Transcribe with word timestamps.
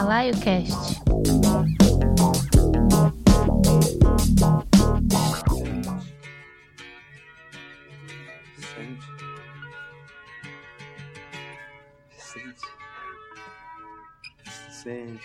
Balaio 0.00 0.32
Cast. 0.40 0.96
Sente. 12.16 12.66
Sente. 14.70 15.20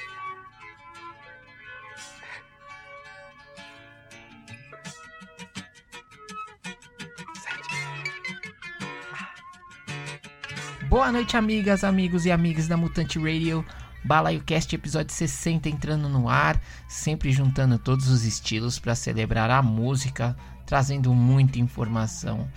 Boa 10.89 11.13
noite, 11.13 11.37
amigas, 11.37 11.85
amigos 11.85 12.25
e 12.25 12.31
amigas 12.33 12.67
da 12.67 12.75
Mutante 12.75 13.17
Radio. 13.17 13.65
Balaio 14.05 14.43
Cast 14.43 14.75
episódio 14.75 15.11
60 15.11 15.67
entrando 15.67 16.07
no 16.07 16.29
ar, 16.29 16.61
sempre 16.87 17.31
juntando 17.31 17.79
todos 17.79 18.07
os 18.07 18.23
estilos 18.23 18.77
para 18.77 18.93
celebrar 18.93 19.49
a 19.49 19.63
música, 19.63 20.37
trazendo 20.63 21.11
muita 21.11 21.57
informação. 21.57 22.47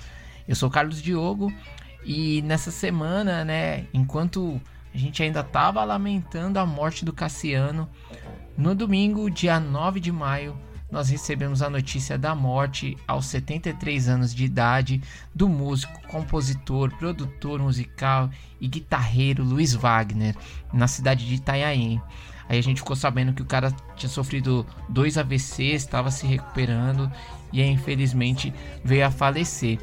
Eu 0.46 0.54
sou 0.54 0.68
Carlos 0.68 1.00
Diogo 1.00 1.50
e 2.04 2.42
nessa 2.42 2.70
semana, 2.70 3.46
né, 3.46 3.86
enquanto 3.94 4.60
a 4.94 4.98
gente 4.98 5.22
ainda 5.22 5.42
tava 5.42 5.82
lamentando 5.84 6.58
a 6.58 6.66
morte 6.66 7.02
do 7.02 7.14
Cassiano, 7.14 7.88
no 8.54 8.74
domingo, 8.74 9.30
dia 9.30 9.58
9 9.58 10.00
de 10.00 10.12
maio, 10.12 10.54
nós 10.90 11.08
recebemos 11.10 11.60
a 11.60 11.68
notícia 11.68 12.16
da 12.16 12.34
morte 12.34 12.96
aos 13.06 13.26
73 13.26 14.08
anos 14.08 14.34
de 14.34 14.44
idade 14.44 15.02
do 15.34 15.48
músico, 15.48 16.00
compositor, 16.08 16.90
produtor 16.96 17.60
musical 17.60 18.30
e 18.60 18.66
guitarreiro 18.66 19.44
Luiz 19.44 19.74
Wagner, 19.74 20.34
na 20.72 20.88
cidade 20.88 21.26
de 21.26 21.34
Itanhaém. 21.34 22.00
Aí 22.48 22.58
a 22.58 22.62
gente 22.62 22.80
ficou 22.80 22.96
sabendo 22.96 23.34
que 23.34 23.42
o 23.42 23.46
cara 23.46 23.70
tinha 23.94 24.08
sofrido 24.08 24.66
dois 24.88 25.18
AVCs, 25.18 25.82
estava 25.82 26.10
se 26.10 26.26
recuperando 26.26 27.10
e 27.52 27.60
aí, 27.60 27.68
infelizmente 27.68 28.52
veio 28.82 29.06
a 29.06 29.10
falecer. 29.10 29.78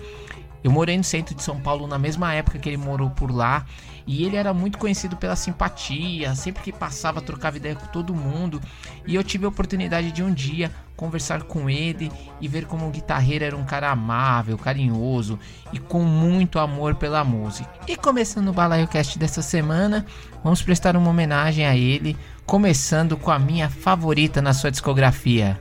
Eu 0.63 0.71
morei 0.71 0.97
no 0.97 1.03
centro 1.03 1.35
de 1.35 1.43
São 1.43 1.59
Paulo 1.61 1.85
na 1.85 1.99
mesma 1.99 2.33
época 2.33 2.57
que 2.57 2.67
ele 2.67 2.77
morou 2.77 3.11
por 3.11 3.29
lá 3.29 3.67
e 4.07 4.23
ele 4.23 4.35
era 4.35 4.53
muito 4.53 4.77
conhecido 4.77 5.15
pela 5.15 5.35
simpatia, 5.35 6.35
sempre 6.35 6.63
que 6.63 6.71
passava 6.71 7.21
trocava 7.21 7.57
ideia 7.57 7.75
com 7.75 7.87
todo 7.87 8.13
mundo. 8.13 8.61
E 9.05 9.15
eu 9.15 9.23
tive 9.23 9.45
a 9.45 9.49
oportunidade 9.49 10.11
de 10.11 10.21
um 10.21 10.33
dia 10.33 10.71
conversar 10.95 11.43
com 11.43 11.69
ele 11.69 12.11
e 12.39 12.47
ver 12.47 12.65
como 12.65 12.87
o 12.87 12.91
guitarreiro 12.91 13.43
era 13.43 13.55
um 13.55 13.65
cara 13.65 13.91
amável, 13.91 14.57
carinhoso 14.57 15.39
e 15.73 15.79
com 15.79 16.03
muito 16.03 16.59
amor 16.59 16.95
pela 16.95 17.23
música. 17.23 17.69
E 17.87 17.95
começando 17.95 18.49
o 18.49 18.53
Balaio 18.53 18.87
Cast 18.87 19.17
dessa 19.19 19.41
semana, 19.41 20.05
vamos 20.43 20.61
prestar 20.61 20.95
uma 20.95 21.09
homenagem 21.09 21.65
a 21.65 21.75
ele, 21.75 22.15
começando 22.45 23.17
com 23.17 23.31
a 23.31 23.39
minha 23.39 23.69
favorita 23.69 24.41
na 24.41 24.53
sua 24.53 24.71
discografia. 24.71 25.59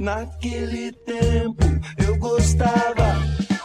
Naquele 0.00 0.92
tempo 0.92 1.62
eu 1.98 2.16
gostava 2.16 3.20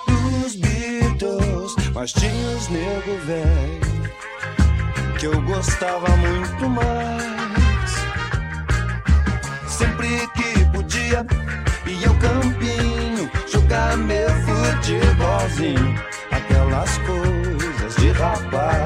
dos 0.05 0.57
Beatles, 0.57 1.73
mas 1.93 2.11
tinha 2.11 2.57
os 2.57 2.67
nego 2.67 3.17
velho 3.25 3.79
que 5.17 5.27
eu 5.27 5.41
gostava 5.43 6.09
muito 6.17 6.69
mais. 6.71 7.89
Sempre 9.65 10.27
que 10.35 10.65
podia, 10.73 11.25
ia 11.87 12.09
ao 12.09 12.15
campinho 12.15 13.31
jogar 13.49 13.95
meu 13.95 14.27
futebolzinho, 14.27 15.95
aquelas 16.31 16.97
coisas 16.97 17.95
de 17.95 18.11
rapaz. 18.11 18.84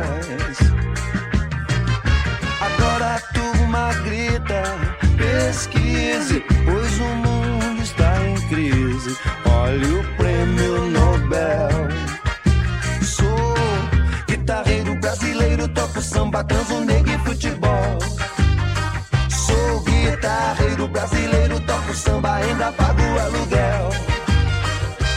Samba, 16.30 16.44
canso, 16.44 16.80
negro 16.82 17.12
e 17.12 17.18
futebol. 17.20 17.98
Sou 19.30 19.80
guitarreiro 19.82 20.88
brasileiro, 20.88 21.60
toco 21.62 21.94
samba, 21.94 22.36
ainda 22.36 22.72
pago 22.72 23.02
aluguel. 23.20 23.90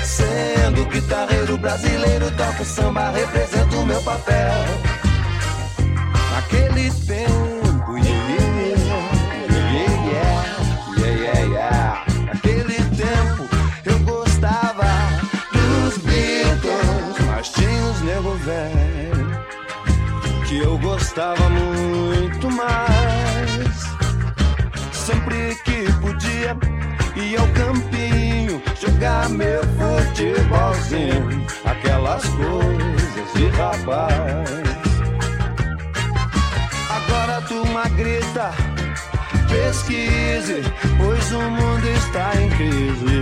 Sendo 0.03 0.85
guitarreiro 0.87 1.59
brasileiro, 1.59 2.31
toco 2.31 2.65
samba, 2.65 3.11
represento 3.11 3.77
o 3.79 3.87
meu 3.87 4.03
papel. 4.03 4.65
Naquele 6.33 6.91
tempo, 6.91 7.42
gostava 21.13 21.47
muito 21.51 22.51
mais. 22.51 23.83
Sempre 24.93 25.55
que 25.57 25.93
podia, 26.01 26.57
ia 27.15 27.39
ao 27.39 27.49
campinho 27.49 28.63
jogar 28.81 29.29
meu 29.29 29.63
futebolzinho, 29.63 31.47
aquelas 31.67 32.25
coisas 32.29 33.33
de 33.35 33.47
rapaz. 33.49 34.49
Agora 36.89 37.37
a 37.37 37.43
turma 37.43 37.89
grita, 37.91 38.51
pesquise, 39.51 40.63
pois 40.97 41.31
o 41.33 41.43
mundo 41.43 41.89
está 41.89 42.33
em 42.41 42.49
crise. 42.49 43.22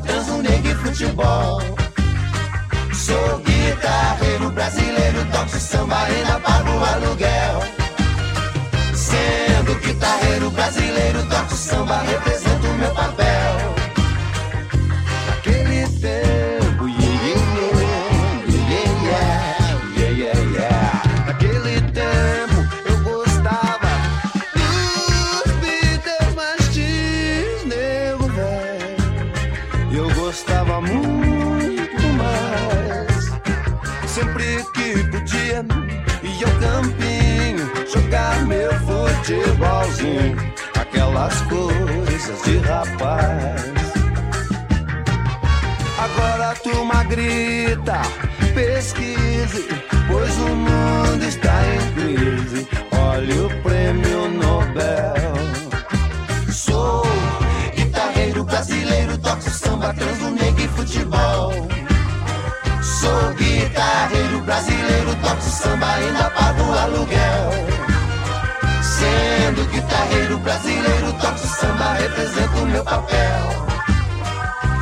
Transo, 0.00 0.42
negro 0.42 0.70
e 0.70 0.74
futebol. 0.74 1.60
Sou 2.92 3.38
guitarreiro 3.38 4.50
brasileiro, 4.50 5.24
toco 5.32 5.58
samba, 5.58 6.02
ainda 6.02 6.40
pago 6.40 6.84
aluguel. 6.84 7.62
Sendo 8.94 9.74
guitarreiro 9.80 10.50
brasileiro, 10.50 11.22
toco 11.26 11.54
samba, 11.54 12.02
represento 12.02 12.66
o 12.66 12.74
meu 12.74 12.90
papel. 12.90 13.77
Aquelas 40.80 41.40
coisas 41.42 42.42
de 42.44 42.58
rapaz. 42.58 43.78
Agora 45.98 46.50
a 46.50 46.54
turma 46.54 47.02
grita, 47.04 48.02
pesquise, 48.54 49.66
pois 50.06 50.36
o 50.38 50.48
mundo 50.54 51.24
está 51.24 51.52
em 51.66 51.92
crise. 51.94 52.68
Olha 52.92 53.46
o 53.46 53.62
prêmio 53.62 54.28
Nobel. 54.30 55.14
Sou 56.52 57.04
guitarreiro 57.74 58.44
brasileiro, 58.44 59.18
toco 59.18 59.50
samba, 59.50 59.92
transo, 59.94 60.30
negro 60.30 60.62
e 60.62 60.68
futebol. 60.68 61.52
Sou 62.82 63.34
guitarreiro 63.34 64.40
brasileiro, 64.42 65.16
toco 65.16 65.42
samba, 65.42 65.86
ainda 65.94 66.30
pago 66.30 66.72
aluguel. 66.72 67.68
Guitarreiro 68.98 69.47
brasileiro, 70.58 71.12
toco 71.14 71.38
samba, 71.38 71.92
represento 71.94 72.58
o 72.58 72.66
meu 72.66 72.84
papel. 72.84 73.66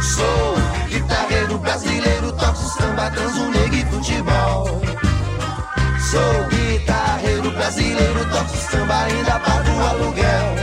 Sou 0.03 0.57
guitarreiro 0.89 1.59
brasileiro, 1.59 2.33
toco 2.33 2.57
samba, 2.57 3.11
transo, 3.11 3.51
negro 3.51 3.77
e 3.77 3.85
futebol. 3.87 4.81
Sou 6.11 6.45
guitarreiro 6.49 7.51
brasileiro, 7.51 8.25
toco 8.31 8.57
samba, 8.57 9.05
ainda 9.05 9.39
pago 9.41 9.81
aluguel. 9.91 10.57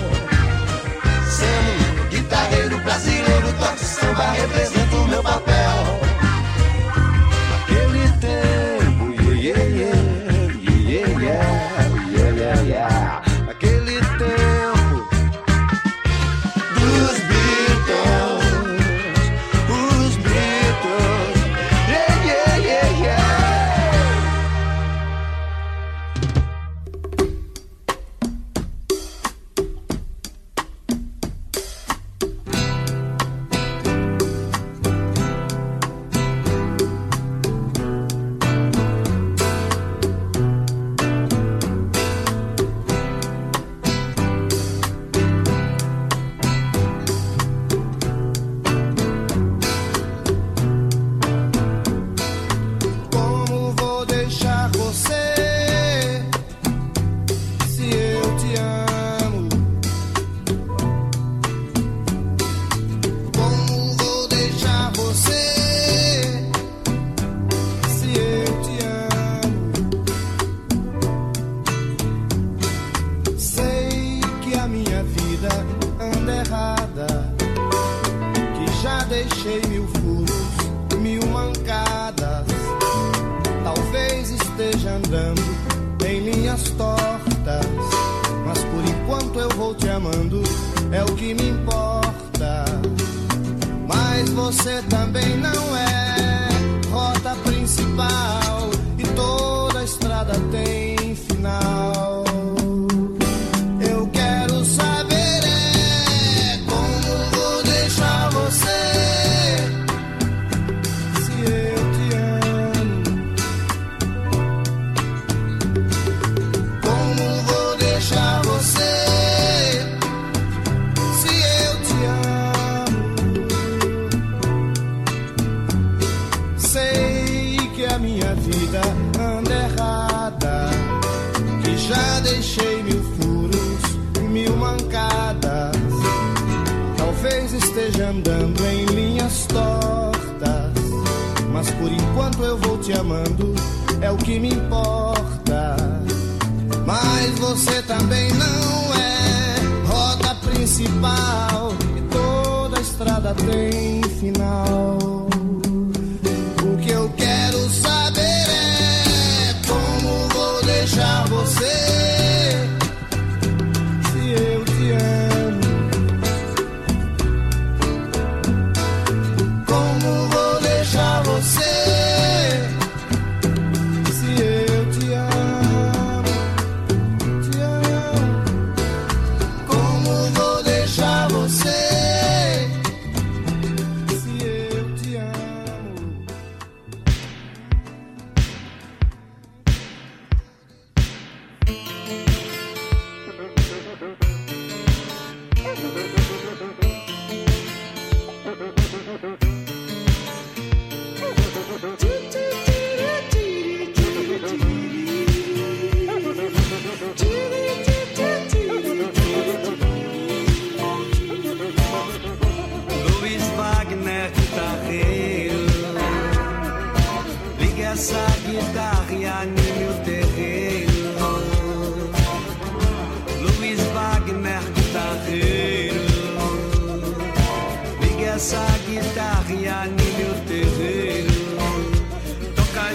Sendo 1.30 2.10
guitarreiro 2.10 2.80
brasileiro, 2.80 3.54
toco 3.60 3.78
samba, 3.78 4.32
represento 4.32 4.83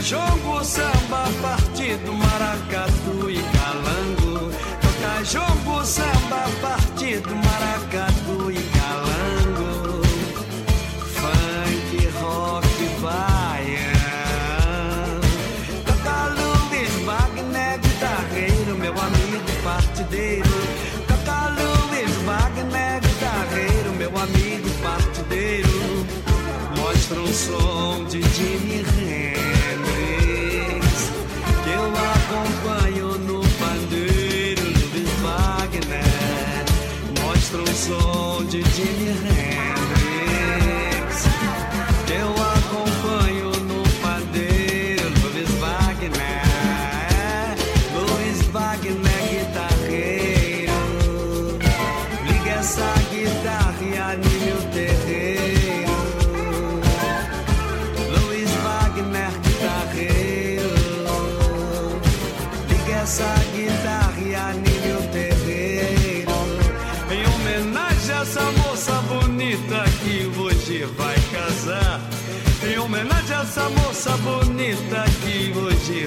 essa 0.08 0.88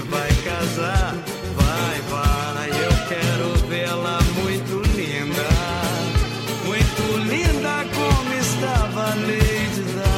vai 0.09 0.29
casar. 0.43 1.15
Vai, 1.55 2.01
vai, 2.09 2.69
eu 2.69 2.91
quero 3.07 3.53
vê-la 3.67 4.19
muito 4.41 4.81
linda. 4.95 5.49
Muito 6.65 7.03
linda 7.29 7.85
como 7.93 8.33
estava 8.33 9.15
Lady 9.15 9.83
Di. 9.83 10.11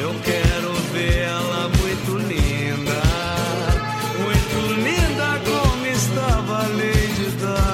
Eu 0.00 0.12
quero 0.24 0.72
vê-la 0.92 1.68
muito 1.80 2.12
linda. 2.18 3.02
Muito 4.18 4.58
linda 4.82 5.28
como 5.44 5.86
estava 5.86 6.58
Lady 6.68 7.28
Di. 7.40 7.64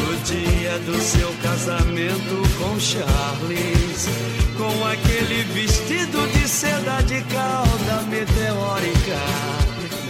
No 0.00 0.10
dia 0.24 0.74
do 0.80 0.96
seu 1.00 1.30
casamento 1.42 2.34
com 2.58 2.78
Charles 2.80 3.53
de 7.14 7.22
cauda 7.32 8.02
meteórica, 8.08 9.20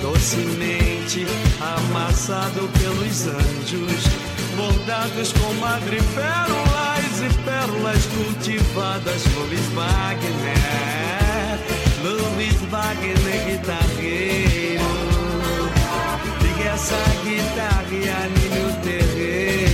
docemente 0.01 1.27
amassado 1.61 2.67
pelos 2.79 3.27
anjos, 3.27 4.05
bordados 4.57 5.33
com 5.35 5.53
madrepérolas 5.55 7.21
e 7.21 7.29
pérolas 7.45 8.07
cultivadas 8.07 9.23
Luiz 9.37 9.67
Wagner, 9.75 11.59
Luiz 12.03 12.59
Wagner 12.71 13.45
guitarreiro, 13.49 14.85
ligue 16.41 16.69
essa 16.69 17.05
guitarra 17.23 17.85
e 17.93 18.09
anime 18.09 18.61
o 18.65 18.73
terreiro. 18.83 19.65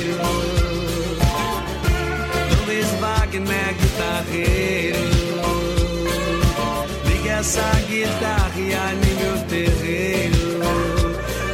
Wagner 3.00 3.74
guitarreiro 3.74 5.19
essa 7.40 7.72
guitarra 7.88 8.60
e 8.60 8.74
anime 8.74 9.24
o 9.34 9.42
terreiro. 9.48 10.60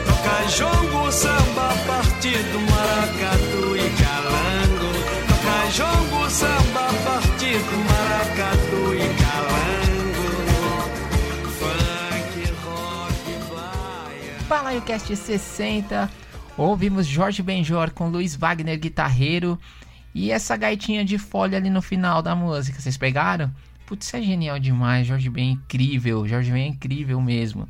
Toca 0.05 0.45
jongo, 0.49 1.13
samba, 1.13 1.69
partido, 1.87 2.59
maracatu 2.69 3.77
e 3.77 3.89
calango. 4.03 4.91
Toca 5.29 5.71
jongo, 5.71 6.29
samba, 6.29 6.87
partido, 7.05 7.73
maracatu 7.89 8.95
e 8.95 9.07
calango. 9.23 10.27
Funk, 11.61 12.35
rock, 14.49 14.79
o 14.79 14.83
Cast 14.83 15.15
60. 15.15 16.11
Ouvimos 16.59 17.07
Jorge 17.07 17.45
Benjor 17.45 17.93
com 17.93 18.09
Luiz 18.09 18.35
Wagner, 18.35 18.77
guitarreiro. 18.77 19.57
E 20.13 20.33
essa 20.33 20.57
gaitinha 20.57 21.05
de 21.05 21.17
folha 21.17 21.59
ali 21.59 21.71
no 21.71 21.81
final 21.81 22.23
da 22.23 22.35
música, 22.35 22.81
vocês 22.81 22.97
pegaram? 22.97 23.53
Putz, 23.87 24.07
isso 24.07 24.17
é 24.17 24.23
genial 24.23 24.59
demais, 24.59 25.07
Jorge 25.07 25.31
Ben 25.31 25.51
é 25.51 25.53
incrível, 25.53 26.27
Jorge 26.27 26.51
Ben 26.51 26.65
é 26.65 26.67
incrível 26.67 27.21
mesmo. 27.21 27.69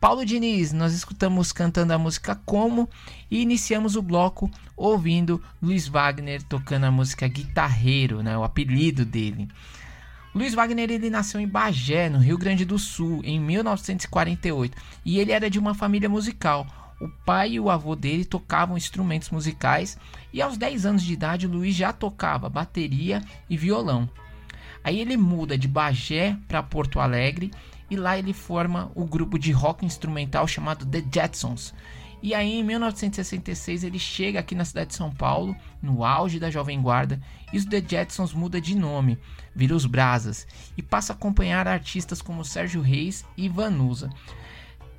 Paulo 0.00 0.24
Diniz, 0.24 0.72
nós 0.72 0.94
escutamos 0.94 1.52
cantando 1.52 1.92
a 1.92 1.98
música 1.98 2.34
Como 2.46 2.88
e 3.30 3.42
iniciamos 3.42 3.96
o 3.96 4.02
bloco 4.02 4.50
ouvindo 4.74 5.42
Luiz 5.60 5.86
Wagner 5.86 6.42
tocando 6.42 6.84
a 6.84 6.90
música 6.90 7.28
Guitarreiro, 7.28 8.22
né, 8.22 8.36
o 8.36 8.42
apelido 8.42 9.04
dele. 9.04 9.46
Luiz 10.34 10.54
Wagner 10.54 10.90
ele 10.90 11.10
nasceu 11.10 11.38
em 11.38 11.46
Bagé, 11.46 12.08
no 12.08 12.18
Rio 12.18 12.38
Grande 12.38 12.64
do 12.64 12.78
Sul, 12.78 13.20
em 13.22 13.38
1948, 13.38 14.74
e 15.04 15.18
ele 15.18 15.32
era 15.32 15.50
de 15.50 15.58
uma 15.58 15.74
família 15.74 16.08
musical. 16.08 16.66
O 16.98 17.08
pai 17.26 17.52
e 17.52 17.60
o 17.60 17.68
avô 17.68 17.94
dele 17.94 18.24
tocavam 18.24 18.78
instrumentos 18.78 19.28
musicais 19.28 19.98
e 20.32 20.40
aos 20.40 20.56
10 20.56 20.86
anos 20.86 21.02
de 21.02 21.12
idade 21.12 21.46
Luiz 21.46 21.74
já 21.74 21.92
tocava 21.92 22.48
bateria 22.48 23.22
e 23.50 23.56
violão. 23.56 24.08
Aí 24.82 25.00
ele 25.00 25.16
muda 25.16 25.58
de 25.58 25.68
Bagé 25.68 26.36
para 26.48 26.62
Porto 26.62 27.00
Alegre 27.00 27.50
e 27.90 27.96
lá 27.96 28.18
ele 28.18 28.32
forma 28.32 28.90
o 28.94 29.04
grupo 29.04 29.38
de 29.38 29.52
rock 29.52 29.84
instrumental 29.84 30.46
chamado 30.46 30.86
The 30.86 31.02
Jetsons. 31.12 31.74
E 32.22 32.34
aí 32.34 32.58
em 32.58 32.62
1966 32.62 33.82
ele 33.82 33.98
chega 33.98 34.40
aqui 34.40 34.54
na 34.54 34.64
cidade 34.64 34.90
de 34.90 34.96
São 34.96 35.10
Paulo, 35.10 35.56
no 35.82 36.04
auge 36.04 36.38
da 36.38 36.50
Jovem 36.50 36.80
Guarda, 36.80 37.20
e 37.52 37.56
os 37.56 37.64
The 37.64 37.82
Jetsons 37.86 38.34
muda 38.34 38.60
de 38.60 38.74
nome, 38.74 39.18
vira 39.54 39.74
os 39.74 39.86
Brasas, 39.86 40.46
e 40.76 40.82
passa 40.82 41.12
a 41.12 41.16
acompanhar 41.16 41.66
artistas 41.66 42.20
como 42.20 42.44
Sérgio 42.44 42.82
Reis 42.82 43.24
e 43.36 43.48
Vanusa. 43.48 44.10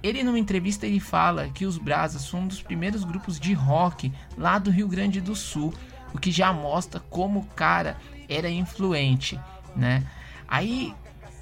Ele 0.02 0.24
numa 0.24 0.40
entrevista 0.40 0.88
ele 0.88 1.00
fala 1.00 1.50
que 1.50 1.64
os 1.64 1.78
Brasas 1.78 2.24
são 2.24 2.42
um 2.42 2.48
dos 2.48 2.62
primeiros 2.62 3.04
grupos 3.04 3.40
de 3.40 3.54
rock 3.54 4.12
lá 4.36 4.58
do 4.58 4.72
Rio 4.72 4.88
Grande 4.88 5.22
do 5.22 5.36
Sul, 5.36 5.72
o 6.12 6.18
que 6.18 6.32
já 6.32 6.52
mostra 6.52 7.00
como 7.00 7.42
o 7.42 7.46
cara 7.46 7.98
era 8.28 8.50
influente, 8.50 9.40
né? 9.76 10.04
Aí 10.48 10.94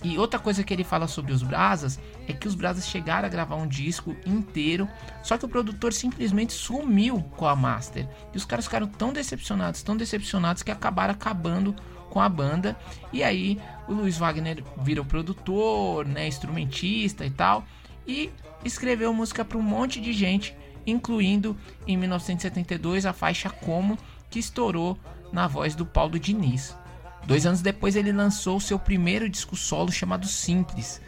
e 0.01 0.17
outra 0.17 0.39
coisa 0.39 0.63
que 0.63 0.73
ele 0.73 0.83
fala 0.83 1.07
sobre 1.07 1.33
os 1.33 1.43
Brasas 1.43 1.99
é 2.27 2.31
que 2.31 2.47
os 2.47 2.55
Brasas 2.55 2.87
chegaram 2.87 3.27
a 3.27 3.29
gravar 3.29 3.55
um 3.55 3.67
disco 3.67 4.15
inteiro, 4.25 4.87
só 5.21 5.37
que 5.37 5.43
o 5.43 5.49
produtor 5.49 5.91
simplesmente 5.91 6.53
sumiu 6.53 7.21
com 7.35 7.45
a 7.45 7.55
master. 7.55 8.07
E 8.33 8.37
os 8.37 8.45
caras 8.45 8.65
ficaram 8.65 8.87
tão 8.87 9.11
decepcionados, 9.11 9.83
tão 9.83 9.97
decepcionados 9.97 10.63
que 10.63 10.71
acabaram 10.71 11.13
acabando 11.13 11.75
com 12.09 12.21
a 12.21 12.29
banda. 12.29 12.77
E 13.11 13.23
aí 13.23 13.59
o 13.89 13.93
Luiz 13.93 14.17
Wagner 14.17 14.63
virou 14.77 15.03
produtor, 15.03 16.05
né, 16.05 16.27
instrumentista 16.27 17.25
e 17.25 17.29
tal, 17.29 17.65
e 18.07 18.31
escreveu 18.63 19.13
música 19.13 19.43
para 19.43 19.57
um 19.57 19.61
monte 19.61 19.99
de 19.99 20.13
gente, 20.13 20.55
incluindo 20.87 21.57
em 21.85 21.97
1972 21.97 23.05
a 23.05 23.11
faixa 23.11 23.49
Como, 23.49 23.97
que 24.29 24.39
estourou 24.39 24.97
na 25.33 25.45
voz 25.45 25.75
do 25.75 25.85
Paulo 25.85 26.17
Diniz. 26.17 26.75
Dois 27.25 27.45
anos 27.45 27.61
depois 27.61 27.95
ele 27.95 28.11
lançou 28.11 28.59
seu 28.59 28.79
primeiro 28.79 29.29
disco 29.29 29.55
solo 29.55 29.91
chamado 29.91 30.27
Simples. 30.27 31.01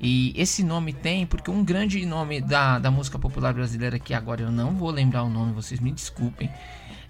E 0.00 0.32
esse 0.36 0.62
nome 0.62 0.92
tem 0.92 1.26
porque 1.26 1.50
um 1.50 1.64
grande 1.64 2.04
nome 2.06 2.40
da, 2.40 2.78
da 2.78 2.90
música 2.90 3.18
popular 3.18 3.52
brasileira, 3.52 3.98
que 3.98 4.14
agora 4.14 4.42
eu 4.42 4.52
não 4.52 4.74
vou 4.74 4.90
lembrar 4.90 5.24
o 5.24 5.28
nome, 5.28 5.52
vocês 5.52 5.80
me 5.80 5.90
desculpem, 5.90 6.50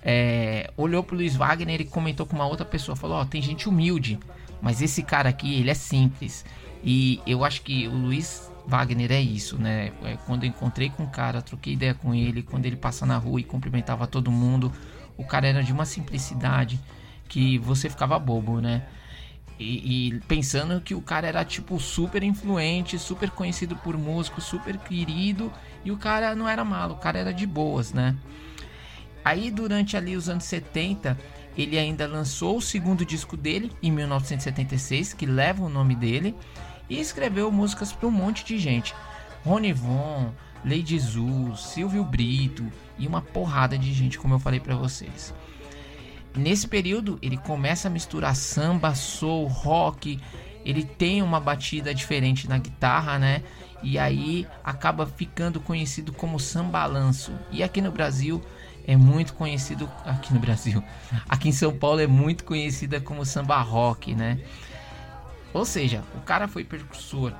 é, 0.03 0.71
olhou 0.77 1.03
pro 1.03 1.17
Luiz 1.17 1.37
Wagner 1.37 1.83
e 1.83 1.85
comentou 1.85 2.25
com 2.25 2.35
uma 2.35 2.47
outra 2.47 2.65
pessoa, 2.65 2.97
falou, 2.97 3.19
ó, 3.19 3.23
oh, 3.23 3.27
tem 3.27 3.43
gente 3.43 3.69
humilde, 3.69 4.19
mas 4.63 4.81
esse 4.81 5.03
cara 5.03 5.29
aqui, 5.29 5.61
ele 5.61 5.71
é 5.71 5.75
simples. 5.75 6.45
E 6.83 7.21
eu 7.27 7.45
acho 7.45 7.63
que 7.63 7.87
o 7.89 7.93
Luiz 7.93 8.51
Wagner 8.67 9.13
é 9.13 9.21
isso, 9.21 9.59
né? 9.59 9.93
É, 10.05 10.17
quando 10.27 10.45
eu 10.45 10.49
encontrei 10.49 10.89
com 10.89 11.05
o 11.05 11.09
cara, 11.09 11.43
troquei 11.43 11.75
ideia 11.75 11.95
com 11.95 12.15
ele, 12.15 12.43
quando 12.43 12.65
ele 12.65 12.77
passa 12.77 13.05
na 13.05 13.19
rua 13.19 13.41
e 13.41 13.45
cumprimentava 13.45 14.07
todo 14.07 14.31
mundo, 14.31 14.73
o 15.17 15.25
cara 15.25 15.47
era 15.47 15.63
de 15.63 15.73
uma 15.73 15.85
simplicidade 15.85 16.81
que 17.29 17.59
você 17.59 17.89
ficava 17.89 18.19
bobo, 18.19 18.61
né? 18.61 18.87
E, 19.59 20.09
e, 20.09 20.21
pensando 20.21 20.81
que 20.81 20.95
o 20.95 21.03
cara 21.03 21.27
era 21.27 21.45
tipo 21.45 21.81
super 21.81 22.23
influente, 22.23 22.99
super 22.99 23.29
conhecido 23.31 23.75
por 23.75 23.99
músico, 23.99 24.41
super 24.41 24.79
querido, 24.79 25.53
e 25.85 25.91
o 25.91 25.97
cara 25.97 26.35
não 26.35 26.49
era 26.49 26.65
malo, 26.65 26.95
o 26.95 26.99
cara 26.99 27.19
era 27.19 27.35
de 27.35 27.45
boas, 27.45 27.93
né? 27.93 28.17
Aí 29.25 29.51
durante 29.51 29.97
ali 29.97 30.17
os 30.17 30.29
anos 30.29 30.45
70, 30.45 31.19
ele 31.57 31.77
ainda 31.77 32.07
lançou 32.07 32.57
o 32.57 32.63
segundo 32.63 33.05
disco 33.05 33.37
dele 33.37 33.73
em 33.83 33.91
1976, 33.91 35.13
que 35.13 35.27
leva 35.27 35.65
o 35.65 35.69
nome 35.69 35.97
dele, 35.97 36.37
e 36.89 37.01
escreveu 37.01 37.51
músicas 37.51 37.93
para 37.93 38.09
um 38.09 38.13
monte 38.13 38.45
de 38.45 38.59
gente. 38.59 38.95
Rony 39.45 39.73
Von, 39.73 40.33
Lady 40.65 40.99
Zu, 40.99 41.57
Silvio 41.57 42.05
Brito 42.05 42.65
e 42.97 43.07
uma 43.07 43.21
porrada 43.21 43.77
de 43.77 43.93
gente, 43.93 44.19
como 44.19 44.35
eu 44.35 44.39
falei 44.39 44.61
para 44.61 44.77
vocês. 44.77 45.35
Nesse 46.37 46.69
período, 46.69 47.19
ele 47.21 47.37
começa 47.37 47.89
a 47.89 47.91
misturar 47.91 48.37
samba, 48.37 48.95
soul, 48.95 49.47
rock. 49.47 50.21
Ele 50.65 50.85
tem 50.85 51.23
uma 51.23 51.41
batida 51.41 51.95
diferente 51.95 52.49
na 52.49 52.59
guitarra, 52.59 53.19
né? 53.19 53.43
E 53.83 53.99
aí 53.99 54.47
acaba 54.63 55.07
ficando 55.07 55.61
conhecido 55.61 56.13
como 56.13 56.39
sambalanço. 56.39 57.33
E 57.51 57.63
aqui 57.63 57.81
no 57.81 57.91
Brasil 57.91 58.43
é 58.87 58.97
muito 58.97 59.35
conhecido 59.35 59.89
aqui 60.05 60.33
no 60.33 60.41
Brasil. 60.41 60.83
Aqui 61.29 61.51
em 61.51 61.53
São 61.53 61.77
Paulo 61.77 62.01
é 62.01 62.07
muito 62.07 62.43
conhecida 62.45 62.99
como 62.99 63.23
samba 63.25 63.61
rock, 63.61 64.15
né? 64.15 64.41
Ou 65.53 65.65
seja, 65.65 66.03
o 66.17 66.21
cara 66.21 66.49
foi 66.49 66.65
percussor 66.65 67.35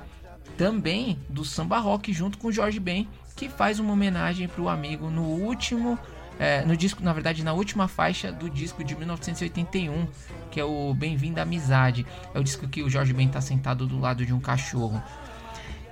também 0.55 1.17
do 1.27 1.43
samba 1.43 1.79
rock 1.79 2.13
junto 2.13 2.37
com 2.37 2.51
Jorge 2.51 2.79
Ben, 2.79 3.07
que 3.35 3.49
faz 3.49 3.79
uma 3.79 3.93
homenagem 3.93 4.47
para 4.47 4.61
o 4.61 4.69
amigo 4.69 5.09
no 5.09 5.23
último 5.23 5.97
é, 6.39 6.63
no 6.63 6.77
disco, 6.77 7.03
na 7.03 7.11
verdade, 7.11 7.43
na 7.43 7.51
última 7.51 7.89
faixa 7.89 8.31
do 8.31 8.49
disco 8.49 8.81
de 8.81 8.95
1981, 8.95 10.07
que 10.49 10.57
é 10.57 10.63
o 10.63 10.93
Bem-vindo 10.93 11.37
à 11.37 11.43
Amizade. 11.43 12.05
É 12.33 12.39
o 12.39 12.43
disco 12.43 12.65
que 12.65 12.81
o 12.81 12.89
Jorge 12.89 13.13
Ben 13.13 13.27
tá 13.27 13.41
sentado 13.41 13.85
do 13.85 13.99
lado 13.99 14.25
de 14.25 14.33
um 14.33 14.39
cachorro. 14.39 15.03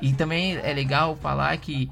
E 0.01 0.13
também 0.13 0.55
é 0.55 0.73
legal 0.73 1.17
falar 1.17 1.57
que 1.57 1.91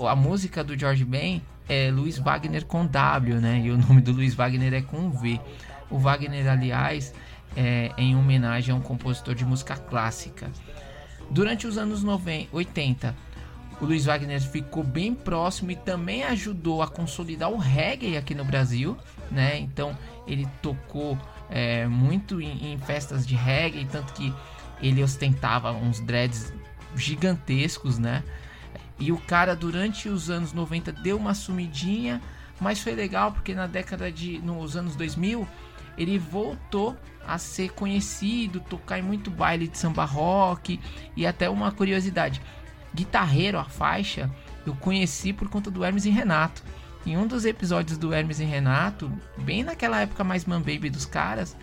a 0.00 0.16
música 0.16 0.64
do 0.64 0.76
George 0.76 1.04
Ben 1.04 1.40
é 1.68 1.92
Luiz 1.92 2.18
Wagner 2.18 2.64
com 2.66 2.84
W, 2.84 3.36
né? 3.36 3.62
E 3.64 3.70
o 3.70 3.78
nome 3.78 4.00
do 4.00 4.10
Luiz 4.10 4.34
Wagner 4.34 4.74
é 4.74 4.82
com 4.82 5.08
V. 5.10 5.40
O 5.88 5.96
Wagner, 5.96 6.50
aliás, 6.50 7.14
é 7.56 7.92
em 7.96 8.16
homenagem 8.16 8.74
a 8.74 8.76
um 8.76 8.80
compositor 8.80 9.34
de 9.34 9.44
música 9.44 9.76
clássica. 9.76 10.50
Durante 11.30 11.68
os 11.68 11.78
anos 11.78 12.02
90, 12.02 12.48
80, 12.52 13.14
o 13.82 13.84
Luiz 13.84 14.04
Wagner 14.04 14.40
ficou 14.40 14.84
bem 14.84 15.12
próximo 15.12 15.72
e 15.72 15.76
também 15.76 16.22
ajudou 16.22 16.82
a 16.82 16.86
consolidar 16.86 17.50
o 17.50 17.56
reggae 17.56 18.16
aqui 18.16 18.32
no 18.32 18.44
Brasil, 18.44 18.96
né? 19.28 19.58
Então 19.58 19.98
ele 20.24 20.46
tocou 20.62 21.18
é, 21.50 21.84
muito 21.88 22.40
em, 22.40 22.74
em, 22.74 22.78
festas 22.78 23.26
de 23.26 23.34
reggae, 23.34 23.84
tanto 23.86 24.12
que 24.12 24.32
ele 24.80 25.02
ostentava 25.02 25.72
uns 25.72 25.98
dreads 25.98 26.52
gigantescos, 26.94 27.98
né? 27.98 28.22
E 29.00 29.10
o 29.10 29.18
cara 29.18 29.56
durante 29.56 30.08
os 30.08 30.30
anos 30.30 30.52
90 30.52 30.92
deu 30.92 31.16
uma 31.16 31.34
sumidinha, 31.34 32.22
mas 32.60 32.80
foi 32.80 32.94
legal 32.94 33.32
porque 33.32 33.52
na 33.52 33.66
década 33.66 34.12
de 34.12 34.38
nos 34.38 34.76
anos 34.76 34.94
2000 34.94 35.44
ele 35.98 36.18
voltou 36.20 36.96
a 37.26 37.36
ser 37.36 37.72
conhecido, 37.72 38.60
tocar 38.60 39.00
em 39.00 39.02
muito 39.02 39.28
baile 39.28 39.66
de 39.66 39.76
samba 39.76 40.04
rock 40.04 40.78
e 41.16 41.26
até 41.26 41.50
uma 41.50 41.72
curiosidade, 41.72 42.40
Guitarreiro, 42.94 43.58
a 43.58 43.64
faixa, 43.64 44.30
eu 44.66 44.74
conheci 44.74 45.32
por 45.32 45.48
conta 45.48 45.70
do 45.70 45.84
Hermes 45.84 46.04
e 46.04 46.10
Renato. 46.10 46.62
Em 47.04 47.16
um 47.16 47.26
dos 47.26 47.44
episódios 47.44 47.98
do 47.98 48.12
Hermes 48.12 48.38
e 48.38 48.44
Renato, 48.44 49.10
bem 49.38 49.64
naquela 49.64 50.00
época 50.00 50.22
mais 50.22 50.44
man 50.44 50.60
baby 50.60 50.88
dos 50.88 51.04
caras, 51.04 51.56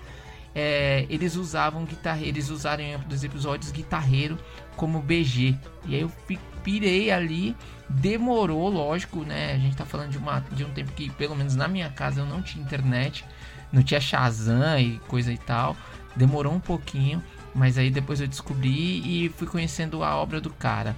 é, 0.54 1.06
eles 1.10 1.36
usavam 1.36 1.86
guitarreiro, 1.86 2.38
eles 2.38 2.50
usaram 2.50 2.84
em 2.84 2.96
um 2.96 3.00
dos 3.00 3.24
episódios 3.24 3.72
guitarreiro 3.72 4.38
como 4.76 5.02
BG. 5.02 5.58
E 5.86 5.96
aí 5.96 6.02
eu 6.02 6.12
pirei 6.64 7.12
ali, 7.12 7.56
demorou, 7.88 8.70
lógico, 8.70 9.24
né? 9.24 9.54
A 9.54 9.58
gente 9.58 9.78
tá 9.78 9.86
falando 9.86 10.10
de, 10.10 10.18
uma, 10.18 10.44
de 10.52 10.66
um 10.66 10.70
tempo 10.72 10.92
que, 10.92 11.10
pelo 11.12 11.36
menos 11.36 11.56
na 11.56 11.68
minha 11.68 11.90
casa, 11.90 12.22
eu 12.22 12.26
não 12.26 12.42
tinha 12.42 12.64
internet, 12.64 13.24
não 13.72 13.82
tinha 13.82 14.02
Shazam 14.02 14.80
e 14.80 15.00
coisa 15.08 15.32
e 15.32 15.38
tal. 15.38 15.78
Demorou 16.16 16.54
um 16.54 16.60
pouquinho, 16.60 17.24
mas 17.54 17.78
aí 17.78 17.90
depois 17.90 18.20
eu 18.20 18.28
descobri 18.28 19.26
e 19.26 19.30
fui 19.30 19.48
conhecendo 19.48 20.04
a 20.04 20.16
obra 20.16 20.42
do 20.42 20.50
cara. 20.50 20.96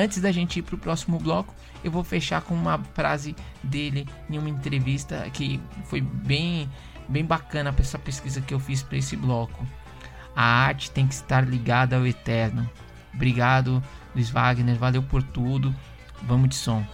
Antes 0.00 0.20
da 0.20 0.30
gente 0.30 0.60
ir 0.60 0.62
para 0.62 0.76
o 0.76 0.78
próximo 0.78 1.18
bloco, 1.18 1.52
eu 1.82 1.90
vou 1.90 2.04
fechar 2.04 2.40
com 2.42 2.54
uma 2.54 2.78
frase 2.94 3.34
dele 3.60 4.06
em 4.30 4.38
uma 4.38 4.48
entrevista 4.48 5.28
que 5.32 5.60
foi 5.86 6.00
bem, 6.00 6.70
bem 7.08 7.24
bacana 7.24 7.74
essa 7.76 7.98
pesquisa 7.98 8.40
que 8.40 8.54
eu 8.54 8.60
fiz 8.60 8.80
para 8.80 8.96
esse 8.96 9.16
bloco. 9.16 9.66
A 10.36 10.44
arte 10.44 10.92
tem 10.92 11.04
que 11.04 11.14
estar 11.14 11.44
ligada 11.44 11.96
ao 11.96 12.06
eterno. 12.06 12.70
Obrigado, 13.12 13.82
Luiz 14.14 14.30
Wagner, 14.30 14.76
valeu 14.76 15.02
por 15.02 15.20
tudo. 15.20 15.74
Vamos 16.22 16.50
de 16.50 16.54
som. 16.54 16.86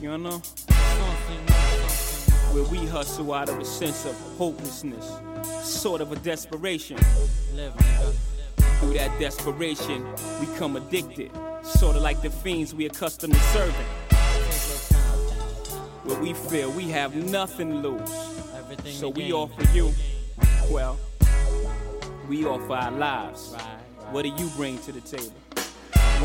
You 0.00 0.16
know? 0.18 0.38
Where 2.52 2.64
we 2.64 2.86
hustle 2.86 3.32
out 3.32 3.48
of 3.48 3.58
a 3.58 3.64
sense 3.64 4.04
of 4.04 4.14
hopelessness, 4.36 5.12
sort 5.62 6.00
of 6.00 6.12
a 6.12 6.16
desperation. 6.16 6.96
Through 8.80 8.94
that 8.94 9.18
desperation, 9.20 10.04
we 10.40 10.46
come 10.56 10.76
addicted, 10.76 11.30
sort 11.62 11.96
of 11.96 12.02
like 12.02 12.22
the 12.22 12.30
fiends 12.30 12.74
we 12.74 12.86
accustomed 12.86 13.34
to 13.34 13.40
serving. 13.40 13.86
Where 16.04 16.20
we 16.20 16.34
feel 16.34 16.70
we 16.72 16.88
have 16.90 17.14
nothing 17.14 17.82
to 17.82 17.88
lose. 17.88 18.10
So 18.84 19.08
we 19.10 19.32
offer 19.32 19.62
you, 19.74 19.92
well, 20.70 20.98
we 22.28 22.44
offer 22.44 22.72
our 22.72 22.90
lives. 22.92 23.54
What 24.10 24.22
do 24.22 24.28
you 24.28 24.50
bring 24.56 24.78
to 24.80 24.92
the 24.92 25.00
table? 25.00 25.34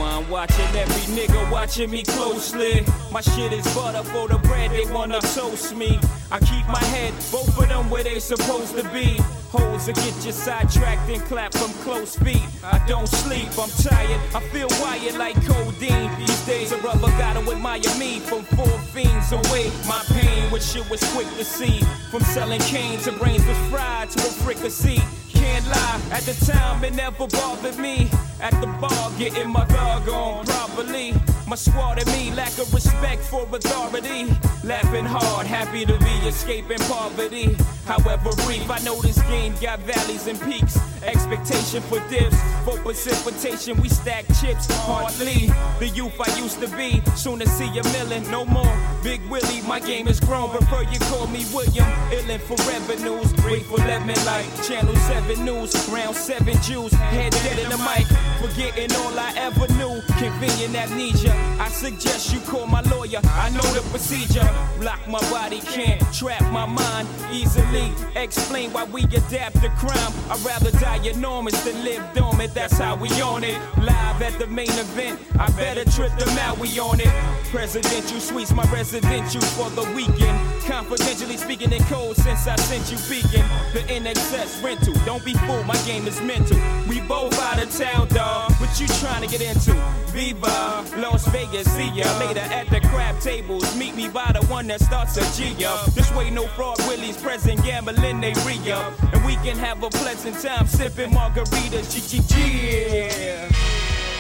I'm 0.01 0.29
watching 0.29 0.75
every 0.75 1.15
nigga 1.15 1.51
watching 1.51 1.89
me 1.91 2.03
closely. 2.03 2.85
My 3.11 3.21
shit 3.21 3.53
is 3.53 3.65
butter 3.73 4.03
for 4.03 4.27
the 4.27 4.37
bread, 4.39 4.71
they 4.71 4.85
wanna 4.91 5.21
toast 5.21 5.75
me. 5.75 5.99
I 6.31 6.39
keep 6.39 6.67
my 6.67 6.83
head, 6.85 7.13
both 7.31 7.57
of 7.57 7.69
them 7.69 7.89
where 7.89 8.03
they 8.03 8.19
supposed 8.19 8.75
to 8.77 8.83
be. 8.89 9.19
Holes 9.51 9.85
that 9.85 9.95
get 9.95 10.25
you 10.25 10.31
sidetracked 10.31 11.09
and 11.09 11.21
clap 11.23 11.53
from 11.53 11.71
close 11.83 12.15
feet. 12.17 12.43
I 12.63 12.83
don't 12.87 13.07
sleep, 13.07 13.47
I'm 13.57 13.69
tired, 13.69 14.19
I 14.33 14.41
feel 14.49 14.67
wired 14.81 15.15
like 15.15 15.35
codeine. 15.45 16.11
These 16.17 16.45
days 16.45 16.71
a 16.71 16.77
rubber 16.77 17.11
gotta 17.17 17.39
admire 17.39 17.79
me 17.97 18.19
from 18.19 18.43
four 18.43 18.79
fiends 18.93 19.31
away. 19.31 19.71
My 19.87 20.01
pain, 20.09 20.51
which 20.51 20.63
shit 20.63 20.89
was 20.89 21.03
quick 21.13 21.27
to 21.37 21.45
see. 21.45 21.79
From 22.11 22.21
selling 22.21 22.61
cane 22.61 22.99
to 22.99 23.11
brains 23.11 23.45
was 23.45 23.57
fried 23.69 24.09
to 24.11 24.19
a 24.19 24.31
fricassee 24.43 25.01
can't 25.45 25.67
lie. 25.67 26.01
At 26.11 26.23
the 26.23 26.33
time, 26.45 26.83
it 26.83 26.93
never 26.93 27.27
bothered 27.27 27.77
me. 27.77 28.09
At 28.41 28.51
the 28.61 28.67
bar, 28.67 29.11
getting 29.17 29.49
my 29.49 29.65
dog 29.65 30.07
on 30.09 30.45
properly. 30.45 31.13
My 31.47 31.55
squad 31.55 31.99
and 31.99 32.07
me 32.11 32.31
lack 32.33 32.57
of 32.57 32.73
respect 32.73 33.21
for 33.23 33.43
authority. 33.43 34.25
Laughing 34.63 35.05
hard, 35.05 35.45
happy 35.45 35.85
to 35.85 35.97
be 35.99 36.27
escaping 36.27 36.79
poverty. 36.79 37.55
However 37.85 38.31
brief, 38.43 38.69
I 38.69 38.79
know 38.79 38.99
this 39.01 39.21
game 39.23 39.53
got 39.61 39.79
valleys 39.81 40.25
and 40.27 40.41
peaks. 40.41 40.77
Expectation 41.03 41.83
for 41.83 41.99
dips, 42.09 42.35
for 42.63 42.77
precipitation, 42.79 43.79
we 43.79 43.89
stack 43.89 44.25
chips 44.41 44.65
hardly. 44.85 45.51
The 45.77 45.89
youth 45.93 46.19
I 46.19 46.35
used 46.39 46.59
to 46.61 46.67
be, 46.75 47.01
soon 47.15 47.39
to 47.39 47.47
see 47.47 47.69
a 47.77 47.83
million, 47.93 48.29
no 48.31 48.43
more. 48.43 48.75
Big 49.03 49.21
Willie, 49.29 49.61
my 49.67 49.79
game 49.79 50.07
is 50.07 50.19
grown. 50.19 50.49
Prefer 50.49 50.81
you 50.91 50.99
call 51.11 51.27
me 51.27 51.45
William. 51.53 51.85
Illin 52.09 52.39
for 52.39 52.57
revenues, 52.67 53.31
wait 53.45 53.63
for 53.63 53.77
lemon 53.77 54.17
like 54.25 54.45
Channel 54.63 54.95
7 54.95 55.45
News. 55.45 55.87
Round 55.89 56.15
7 56.15 56.59
Jews, 56.63 56.91
head 56.93 57.31
dead 57.33 57.59
in 57.59 57.69
the 57.69 57.77
mic. 57.77 58.24
Forgetting 58.41 58.95
all 58.97 59.17
I 59.17 59.33
ever 59.37 59.67
knew, 59.73 60.01
convenient 60.17 60.75
amnesia. 60.75 61.33
I 61.59 61.69
suggest 61.69 62.33
you 62.33 62.39
call 62.41 62.67
my 62.67 62.81
lawyer. 62.81 63.19
I 63.23 63.49
know 63.49 63.67
the 63.73 63.81
procedure. 63.89 64.47
Block 64.79 65.07
my 65.07 65.19
body, 65.31 65.59
can't 65.59 66.01
trap 66.13 66.41
my 66.51 66.65
mind 66.65 67.07
easily. 67.31 67.91
Explain 68.15 68.71
why 68.71 68.83
we 68.85 69.03
adapt 69.03 69.61
to 69.61 69.69
crime. 69.69 70.13
I'd 70.29 70.39
rather 70.45 70.71
die 70.71 71.01
enormous 71.07 71.59
than 71.63 71.83
live 71.83 72.03
dormant. 72.13 72.53
That's 72.53 72.77
how 72.77 72.95
we 72.95 73.09
on 73.21 73.43
it. 73.43 73.57
Live 73.77 74.21
at 74.21 74.37
the 74.39 74.47
main 74.47 74.69
event. 74.69 75.19
I 75.39 75.49
better 75.51 75.83
trip 75.91 76.15
them 76.17 76.37
out. 76.39 76.57
We 76.57 76.79
on 76.79 76.99
it. 76.99 77.11
Presidential 77.51 78.19
suites, 78.19 78.51
my 78.51 78.63
residential 78.71 79.41
for 79.41 79.69
the 79.71 79.83
weekend. 79.93 80.37
Confidentially 80.63 81.37
speaking 81.37 81.71
in 81.71 81.83
code 81.85 82.15
since 82.15 82.47
I 82.47 82.55
sent 82.57 82.91
you 82.91 82.97
peeking. 83.09 83.45
The 83.73 83.81
NXS 83.87 84.63
rental. 84.63 84.93
Don't 85.05 85.23
be 85.23 85.33
fooled, 85.33 85.65
my 85.65 85.77
game 85.85 86.07
is 86.07 86.21
mental. 86.21 86.57
We 86.87 87.01
both 87.01 87.37
out 87.39 87.61
of 87.61 87.71
town, 87.75 88.07
dog. 88.15 88.51
What 88.53 88.79
you 88.79 88.87
trying 89.03 89.21
to 89.21 89.27
get 89.27 89.41
into? 89.41 89.73
Viva, 90.15 90.85
Las 90.97 91.27
Vegas, 91.27 91.69
see 91.75 91.91
ya 91.91 92.07
later 92.19 92.39
at 92.39 92.69
the 92.69 92.79
crab 92.87 93.19
tables. 93.19 93.75
Meet 93.75 93.95
me 93.95 94.07
by 94.07 94.31
the 94.31 94.43
one 94.47 94.67
that 94.67 94.79
starts 94.79 95.17
a 95.17 95.25
G 95.35 95.65
up. 95.65 95.85
This 95.93 96.09
way, 96.15 96.31
no 96.31 96.47
fraud, 96.47 96.77
Willie's 96.87 97.17
present, 97.17 97.61
gambling, 97.63 98.21
they 98.21 98.33
re 98.47 98.57
up. 98.71 98.93
And 99.13 99.23
we 99.25 99.35
can 99.43 99.57
have 99.57 99.83
a 99.83 99.89
pleasant 99.89 100.39
time 100.41 100.65
sipping 100.65 101.11
margaritas. 101.11 101.91
G 101.91 101.99
G 102.09 102.23
G. 102.25 102.33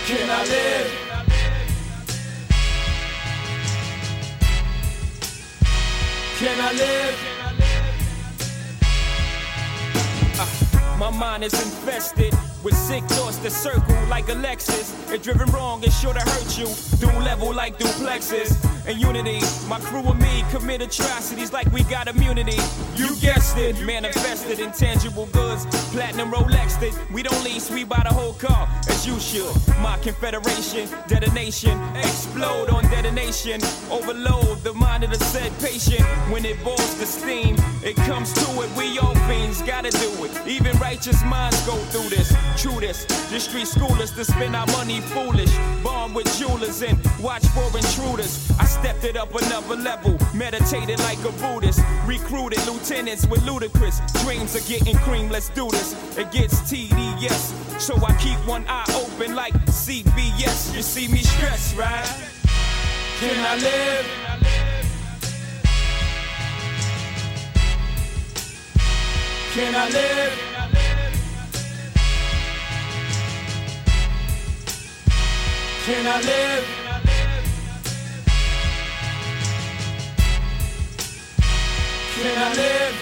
Can 0.05 0.29
I 0.29 0.43
live? 0.43 0.91
Can 6.37 6.59
I 6.59 6.71
live? 6.73 7.17
Uh, 10.37 10.97
my 10.99 11.09
mind 11.17 11.45
is 11.45 11.53
infested 11.53 12.33
with 12.65 12.75
sick 12.75 13.03
thoughts 13.03 13.37
that 13.37 13.51
circle 13.51 13.95
like 14.09 14.27
a 14.27 14.33
Lexus. 14.33 14.91
If 15.13 15.21
driven 15.21 15.49
wrong, 15.51 15.83
it's 15.83 15.97
sure 15.99 16.13
to 16.13 16.19
hurt 16.19 16.57
you. 16.57 16.65
Dual 16.97 17.21
level 17.21 17.53
like 17.53 17.77
duplexes. 17.77 18.74
And 18.87 18.99
unity, 18.99 19.39
my 19.67 19.79
crew 19.79 20.03
and 20.03 20.19
me 20.19 20.43
commit 20.51 20.81
atrocities 20.81 21.51
like 21.51 21.71
we 21.71 21.83
got 21.83 22.07
immunity. 22.07 22.57
You 22.95 23.15
guessed 23.19 23.57
it, 23.57 23.79
manifested 23.81 24.59
intangible 24.59 25.25
goods. 25.27 25.65
Platinum 25.91 26.31
Rolex 26.31 26.79
it. 26.83 26.93
We 27.11 27.23
don't 27.23 27.43
lease, 27.43 27.71
we 27.71 27.83
buy 27.83 28.03
the 28.07 28.13
whole 28.13 28.33
car, 28.33 28.69
as 28.87 29.07
you 29.07 29.19
should. 29.19 29.55
My 29.81 29.97
confederation, 30.03 30.87
detonation, 31.07 31.81
explode 31.95 32.69
on 32.69 32.83
detonation. 32.89 33.59
Overload 33.89 34.59
the 34.63 34.73
mind 34.73 35.03
of 35.03 35.09
the 35.09 35.19
said 35.19 35.51
patient. 35.59 36.05
When 36.31 36.45
it 36.45 36.63
boils 36.63 36.95
the 36.99 37.07
steam, 37.07 37.55
it 37.83 37.95
comes 37.95 38.33
to 38.33 38.61
it. 38.61 38.69
We 38.77 38.99
all 38.99 39.15
fiends 39.27 39.63
gotta 39.63 39.89
do 39.89 40.25
it. 40.25 40.47
Even 40.47 40.77
righteous 40.77 41.23
minds 41.23 41.59
go 41.65 41.75
through 41.89 42.09
this. 42.09 42.29
True 42.61 42.79
this, 42.79 43.05
the 43.31 43.39
street 43.39 43.67
schoolers 43.67 44.13
to 44.15 44.23
spend 44.23 44.55
our 44.55 44.67
money 44.67 45.01
foolish. 45.01 45.53
Bomb 45.83 46.13
with 46.13 46.27
jewelers 46.37 46.83
and 46.83 46.99
watch 47.19 47.45
for 47.47 47.65
intruders. 47.75 48.51
I 48.59 48.65
stepped 48.79 49.03
it 49.05 49.15
up 49.15 49.33
another 49.33 49.75
level, 49.75 50.17
meditated 50.33 50.99
like 50.99 51.19
a 51.19 51.31
Buddhist. 51.41 51.81
Recruited 52.05 52.59
lieutenants 52.67 53.25
with 53.27 53.43
ludicrous 53.45 53.99
dreams 54.23 54.55
of 54.55 54.67
getting 54.67 54.97
cream. 54.97 55.29
Let's 55.29 55.49
do 55.49 55.69
this. 55.71 55.95
It 56.17 56.31
gets 56.31 56.59
TDS, 56.61 57.79
so 57.79 57.95
I 58.05 58.15
keep 58.17 58.37
one 58.47 58.65
eye 58.67 58.85
open 58.95 59.35
like 59.35 59.53
CBS. 59.65 60.75
You 60.75 60.81
see 60.81 61.07
me 61.07 61.19
stressed, 61.19 61.77
right? 61.77 62.05
Can 63.19 63.37
I 63.39 63.55
live? 63.55 64.05
Can 69.53 69.75
I 69.75 69.89
live? 69.89 70.33
Can 75.85 76.07
I 76.07 76.21
live? 76.21 76.84
Can 82.15 82.37
I 82.37 82.53
live? 82.55 82.95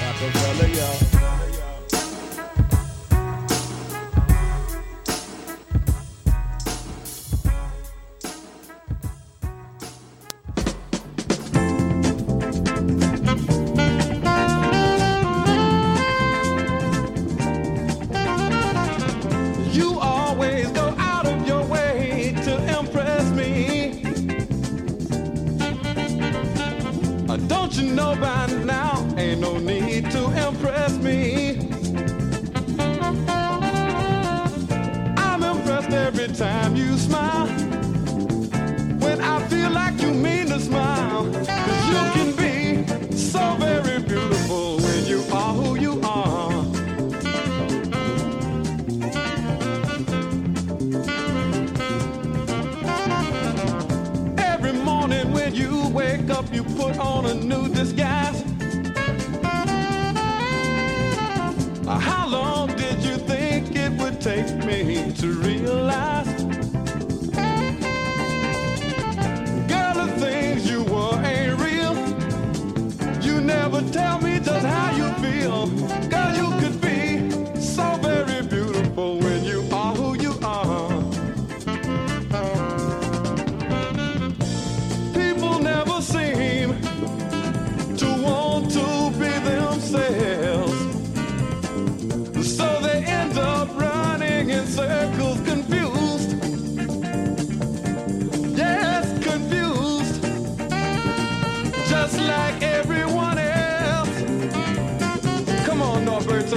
Rockefeller, 0.00 0.68
y'all. 0.68 1.07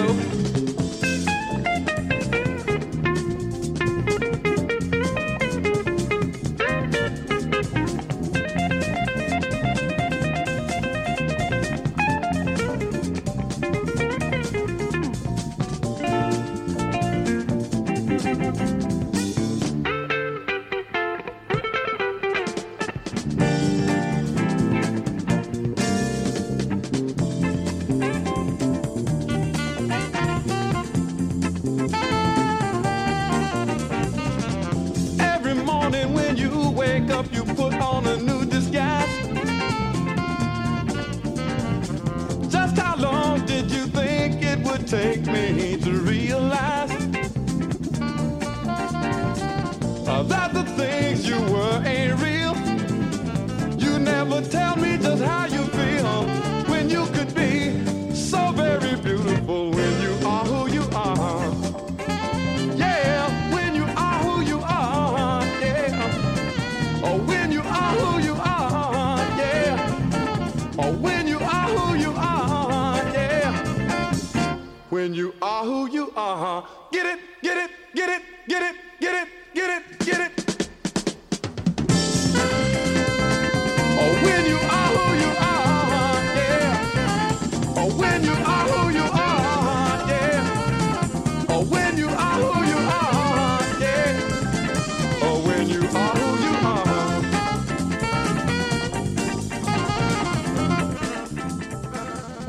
Alberto. 0.01 0.50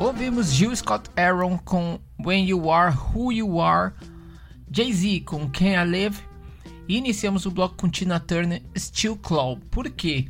Ouvimos 0.02 0.52
Jill 0.52 0.74
Scott 0.74 1.08
Aaron 1.16 1.56
com 1.58 2.00
When 2.18 2.44
You 2.44 2.72
Are 2.72 2.92
Who 2.92 3.32
You 3.32 3.60
Are, 3.60 3.94
Jay-Z 4.68 5.20
com 5.20 5.48
Can 5.48 5.80
I 5.80 5.84
Live 5.88 6.20
e 6.88 6.96
iniciamos 6.96 7.46
o 7.46 7.52
bloco 7.52 7.76
com 7.76 7.88
Tina 7.88 8.18
Turner 8.18 8.60
Still 8.76 9.16
Claw. 9.16 9.58
Por 9.70 9.88
quê? 9.88 10.26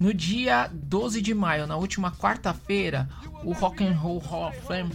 No 0.00 0.14
dia 0.14 0.70
12 0.72 1.20
de 1.20 1.34
maio, 1.34 1.66
na 1.66 1.76
última 1.76 2.12
quarta-feira, 2.12 3.06
o 3.44 3.52
Rock 3.52 3.84
and 3.84 3.92
Roll 3.92 4.20
Hall 4.20 4.48
of 4.48 4.58
Fame 4.62 4.90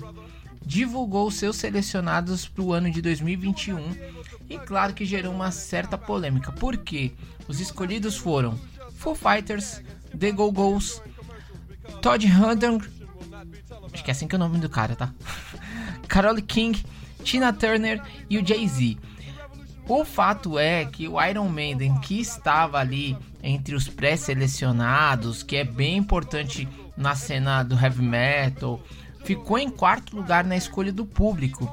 divulgou 0.65 1.30
seus 1.30 1.58
selecionados 1.58 2.48
para 2.48 2.63
o 2.63 2.74
ano 2.74 2.89
de 2.89 3.04
2021 3.04 3.95
e 4.50 4.58
claro 4.58 4.95
que 4.95 5.06
gerou 5.06 5.32
uma 5.32 5.52
certa 5.52 6.00
polêmica. 6.00 6.52
Por 6.52 6.78
quê? 6.78 7.12
Os 7.48 7.60
escolhidos 7.60 8.17
foram 8.17 8.60
Foo 8.95 9.13
Fighters, 9.13 9.84
The 10.17 10.32
Go-Go's, 10.32 11.00
Todd 12.02 12.26
Rundgren 12.26 12.98
Acho 13.99 14.05
que 14.05 14.12
é 14.12 14.13
assim 14.13 14.29
que 14.29 14.35
é 14.35 14.38
o 14.38 14.39
nome 14.39 14.59
do 14.59 14.69
cara, 14.69 14.95
tá? 14.95 15.12
Carole 16.07 16.41
King, 16.41 16.81
Tina 17.21 17.51
Turner 17.51 18.01
e 18.29 18.38
o 18.38 18.47
Jay-Z. 18.47 18.97
O 19.89 20.05
fato 20.05 20.57
é 20.57 20.85
que 20.85 21.05
o 21.05 21.21
Iron 21.21 21.49
Maiden, 21.49 21.99
que 21.99 22.17
estava 22.17 22.79
ali 22.79 23.17
entre 23.43 23.75
os 23.75 23.89
pré-selecionados, 23.89 25.43
que 25.43 25.57
é 25.57 25.65
bem 25.65 25.97
importante 25.97 26.65
na 26.95 27.13
cena 27.13 27.62
do 27.62 27.77
heavy 27.77 28.01
metal, 28.01 28.81
ficou 29.25 29.59
em 29.59 29.69
quarto 29.69 30.15
lugar 30.15 30.45
na 30.45 30.55
escolha 30.55 30.93
do 30.93 31.05
público 31.05 31.69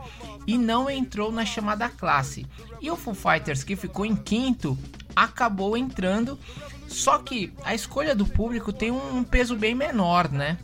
e 0.48 0.58
não 0.58 0.90
entrou 0.90 1.30
na 1.30 1.44
chamada 1.44 1.88
classe. 1.88 2.44
E 2.80 2.90
o 2.90 2.96
Foo 2.96 3.14
Fighters, 3.14 3.62
que 3.62 3.76
ficou 3.76 4.04
em 4.04 4.16
quinto, 4.16 4.76
acabou 5.14 5.76
entrando. 5.76 6.36
Só 6.88 7.18
que 7.18 7.52
a 7.64 7.72
escolha 7.72 8.16
do 8.16 8.26
público 8.26 8.72
tem 8.72 8.90
um 8.90 9.22
peso 9.22 9.54
bem 9.54 9.76
menor, 9.76 10.28
né? 10.28 10.58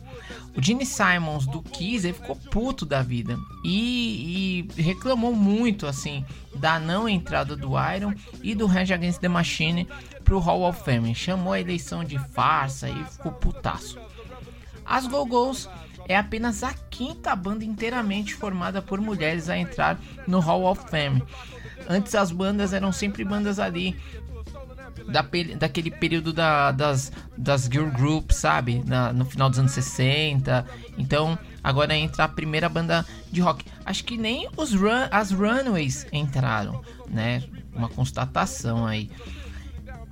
O 0.55 0.61
Gene 0.61 0.85
Simons 0.85 1.47
do 1.47 1.61
Kiss 1.63 2.05
ele 2.05 2.13
ficou 2.13 2.35
puto 2.35 2.85
da 2.85 3.01
vida 3.01 3.37
e, 3.65 4.67
e, 4.77 4.81
reclamou 4.81 5.35
muito 5.35 5.87
assim 5.87 6.23
da 6.55 6.79
não 6.79 7.09
entrada 7.09 7.55
do 7.55 7.71
Iron 7.95 8.13
e 8.41 8.53
do 8.53 8.67
Rage 8.67 8.93
Against 8.93 9.19
the 9.19 9.27
Machine 9.27 9.87
pro 10.23 10.39
Hall 10.39 10.61
of 10.61 10.83
Fame. 10.83 11.15
Chamou 11.15 11.53
a 11.53 11.59
eleição 11.59 12.03
de 12.03 12.19
farsa 12.19 12.87
e 12.87 13.03
ficou 13.05 13.31
putaço. 13.31 13.99
As 14.85 15.07
Go-Go's 15.07 15.67
é 16.07 16.15
apenas 16.15 16.63
a 16.63 16.73
quinta 16.73 17.35
banda 17.35 17.65
inteiramente 17.65 18.35
formada 18.35 18.81
por 18.81 19.01
mulheres 19.01 19.49
a 19.49 19.57
entrar 19.57 19.99
no 20.27 20.39
Hall 20.39 20.65
of 20.65 20.89
Fame. 20.89 21.23
Antes 21.89 22.15
as 22.15 22.31
bandas 22.31 22.73
eram 22.73 22.91
sempre 22.91 23.23
bandas 23.25 23.59
ali 23.59 23.95
da, 25.07 25.25
daquele 25.57 25.91
período 25.91 26.31
da, 26.31 26.71
das, 26.71 27.11
das 27.37 27.63
girl 27.63 27.89
groups, 27.89 28.37
sabe? 28.37 28.83
Na, 28.85 29.11
no 29.13 29.25
final 29.25 29.49
dos 29.49 29.59
anos 29.59 29.71
60. 29.71 30.65
Então, 30.97 31.37
agora 31.63 31.95
entra 31.95 32.25
a 32.25 32.27
primeira 32.27 32.69
banda 32.69 33.05
de 33.31 33.41
rock. 33.41 33.65
Acho 33.85 34.03
que 34.03 34.17
nem 34.17 34.47
os 34.55 34.73
run, 34.73 35.07
as 35.11 35.31
Runaways 35.31 36.07
entraram, 36.11 36.81
né? 37.09 37.43
Uma 37.73 37.89
constatação 37.89 38.85
aí. 38.85 39.09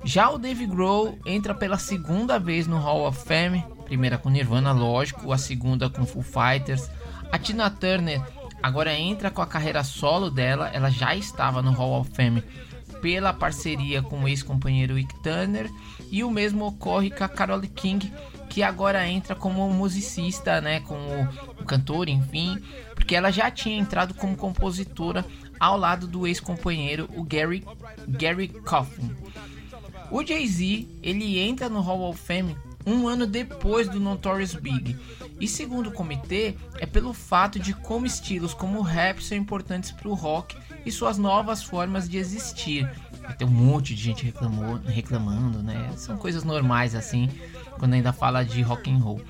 Já 0.04 0.30
o 0.30 0.38
Dave 0.38 0.66
Grohl 0.66 1.16
entra 1.24 1.54
pela 1.54 1.78
segunda 1.78 2.38
vez 2.38 2.66
no 2.66 2.78
Hall 2.78 3.06
of 3.06 3.24
Fame. 3.24 3.64
Primeira 3.84 4.18
com 4.18 4.28
Nirvana, 4.30 4.72
lógico. 4.72 5.32
A 5.32 5.38
segunda 5.38 5.88
com 5.88 6.04
Foo 6.04 6.22
Fighters. 6.22 6.90
A 7.30 7.38
Tina 7.38 7.70
Turner 7.70 8.20
agora 8.60 8.92
entra 8.92 9.30
com 9.30 9.40
a 9.40 9.46
carreira 9.46 9.84
solo 9.84 10.28
dela. 10.28 10.68
Ela 10.68 10.90
já 10.90 11.14
estava 11.14 11.62
no 11.62 11.70
Hall 11.70 12.00
of 12.00 12.10
Fame 12.14 12.42
pela 13.02 13.34
parceria 13.34 14.00
com 14.00 14.22
o 14.22 14.28
ex-companheiro 14.28 14.94
Wick 14.94 15.12
Turner, 15.20 15.68
e 16.10 16.22
o 16.22 16.30
mesmo 16.30 16.64
ocorre 16.64 17.10
com 17.10 17.24
a 17.24 17.28
Carole 17.28 17.68
King, 17.68 18.10
que 18.48 18.62
agora 18.62 19.06
entra 19.06 19.34
como 19.34 19.68
musicista, 19.70 20.60
né, 20.60 20.80
como 20.80 21.06
cantor, 21.66 22.08
enfim, 22.08 22.56
porque 22.94 23.16
ela 23.16 23.30
já 23.30 23.50
tinha 23.50 23.76
entrado 23.76 24.14
como 24.14 24.36
compositora 24.36 25.26
ao 25.58 25.76
lado 25.76 26.06
do 26.06 26.26
ex-companheiro, 26.26 27.08
o 27.16 27.24
Gary, 27.24 27.64
Gary 28.06 28.48
Coffin. 28.48 29.10
O 30.10 30.24
Jay-Z, 30.24 30.86
ele 31.02 31.38
entra 31.40 31.68
no 31.68 31.80
Hall 31.80 32.08
of 32.08 32.20
Fame 32.20 32.56
um 32.86 33.08
ano 33.08 33.26
depois 33.26 33.88
do 33.88 33.98
Notorious 33.98 34.54
Big. 34.54 34.96
E 35.40 35.48
segundo 35.48 35.88
o 35.88 35.92
comitê, 35.92 36.54
é 36.78 36.86
pelo 36.86 37.12
fato 37.12 37.58
de 37.58 37.72
como 37.72 38.06
estilos 38.06 38.54
como 38.54 38.78
o 38.78 38.82
rap 38.82 39.22
são 39.22 39.36
importantes 39.36 39.90
para 39.90 40.08
o 40.08 40.14
rock 40.14 40.56
e 40.84 40.92
suas 40.92 41.18
novas 41.18 41.62
formas 41.62 42.08
de 42.08 42.18
existir. 42.18 42.90
Ter 43.38 43.44
um 43.44 43.48
monte 43.48 43.94
de 43.94 44.02
gente 44.02 44.24
reclamou, 44.24 44.76
reclamando, 44.84 45.62
né? 45.62 45.92
São 45.96 46.16
coisas 46.16 46.44
normais 46.44 46.94
assim, 46.94 47.28
quando 47.78 47.94
ainda 47.94 48.12
fala 48.12 48.44
de 48.44 48.60
rock 48.62 48.90
and 48.90 48.98
roll. 48.98 49.20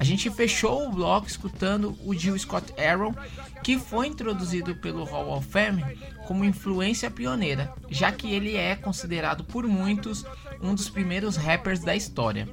A 0.00 0.04
gente 0.04 0.30
fechou 0.30 0.86
o 0.86 0.92
bloco 0.92 1.26
escutando 1.26 1.94
o 2.06 2.14
Jill 2.14 2.38
Scott 2.38 2.72
Aaron, 2.80 3.14
que 3.62 3.78
foi 3.78 4.06
introduzido 4.06 4.74
pelo 4.76 5.04
Hall 5.04 5.36
of 5.36 5.46
Fame 5.46 5.84
como 6.26 6.42
influência 6.44 7.10
pioneira, 7.10 7.70
já 7.90 8.10
que 8.10 8.32
ele 8.32 8.56
é 8.56 8.74
considerado 8.74 9.44
por 9.44 9.66
muitos 9.66 10.24
um 10.62 10.74
dos 10.74 10.88
primeiros 10.88 11.36
rappers 11.36 11.80
da 11.80 11.94
história. 11.94 12.48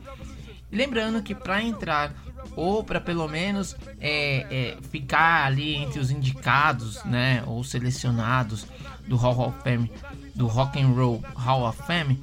E 0.70 0.76
lembrando 0.76 1.24
que 1.24 1.34
para 1.34 1.64
entrar 1.64 2.14
ou 2.56 2.84
para 2.84 3.00
pelo 3.00 3.28
menos 3.28 3.76
é, 4.00 4.46
é, 4.50 4.78
ficar 4.90 5.46
ali 5.46 5.76
entre 5.76 6.00
os 6.00 6.12
indicados, 6.12 7.04
né, 7.04 7.44
ou 7.46 7.64
selecionados 7.64 8.66
do 9.08 9.16
Hall 9.16 9.50
of 9.50 9.62
Fame, 9.64 9.92
do 10.36 10.48
Rock 10.48 10.80
and 10.80 10.90
Roll 10.90 11.24
Hall 11.36 11.68
of 11.68 11.82
Fame, 11.84 12.20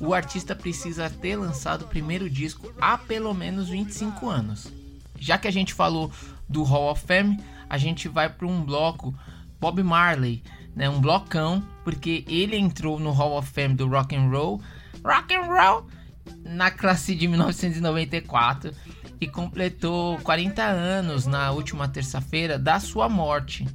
o 0.00 0.12
artista 0.12 0.54
precisa 0.54 1.08
ter 1.08 1.36
lançado 1.36 1.82
o 1.82 1.88
primeiro 1.88 2.28
disco 2.28 2.72
há 2.80 2.98
pelo 2.98 3.32
menos 3.32 3.68
25 3.68 4.28
anos. 4.28 4.72
Já 5.18 5.38
que 5.38 5.48
a 5.48 5.52
gente 5.52 5.72
falou 5.72 6.10
do 6.48 6.62
Hall 6.62 6.90
of 6.90 7.06
Fame, 7.06 7.40
a 7.68 7.78
gente 7.78 8.08
vai 8.08 8.28
para 8.28 8.46
um 8.46 8.62
bloco 8.62 9.14
Bob 9.60 9.82
Marley, 9.82 10.42
né, 10.74 10.88
um 10.90 11.00
blocão, 11.00 11.62
porque 11.84 12.24
ele 12.28 12.56
entrou 12.56 12.98
no 12.98 13.12
Hall 13.12 13.38
of 13.38 13.50
Fame 13.50 13.74
do 13.74 13.88
Rock 13.88 14.14
and 14.14 14.28
Roll, 14.28 14.60
Rock 15.04 15.34
and 15.34 15.42
Roll 15.42 15.86
na 16.44 16.70
classe 16.70 17.14
de 17.14 17.28
1994 17.28 18.72
e 19.24 19.28
completou 19.28 20.18
40 20.18 20.62
anos 20.62 21.26
na 21.26 21.50
última 21.50 21.88
terça-feira 21.88 22.58
da 22.58 22.78
sua 22.78 23.08
morte. 23.08 23.66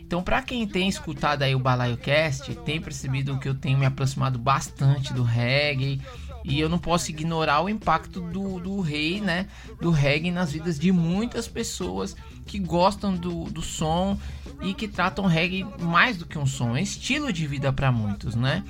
Então, 0.00 0.22
para 0.22 0.40
quem 0.40 0.66
tem 0.66 0.88
escutado 0.88 1.42
aí 1.42 1.54
o 1.54 1.58
Balaio 1.58 1.96
Cast, 1.96 2.54
tem 2.64 2.80
percebido 2.80 3.38
que 3.38 3.48
eu 3.48 3.54
tenho 3.54 3.76
me 3.76 3.86
aproximado 3.86 4.38
bastante 4.38 5.12
do 5.12 5.22
reggae 5.22 6.00
e 6.44 6.60
eu 6.60 6.68
não 6.68 6.78
posso 6.78 7.10
ignorar 7.10 7.60
o 7.62 7.68
impacto 7.68 8.20
do, 8.20 8.60
do 8.60 8.80
rei, 8.80 9.20
né? 9.20 9.48
Do 9.80 9.90
reggae 9.90 10.30
nas 10.30 10.52
vidas 10.52 10.78
de 10.78 10.92
muitas 10.92 11.48
pessoas 11.48 12.16
que 12.46 12.58
gostam 12.58 13.16
do, 13.16 13.44
do 13.44 13.60
som 13.60 14.16
e 14.62 14.72
que 14.72 14.86
tratam 14.86 15.26
reggae 15.26 15.66
mais 15.80 16.16
do 16.16 16.24
que 16.24 16.38
um 16.38 16.46
som, 16.46 16.76
é 16.76 16.82
estilo 16.82 17.32
de 17.32 17.46
vida 17.46 17.72
para 17.72 17.90
muitos, 17.90 18.36
né? 18.36 18.62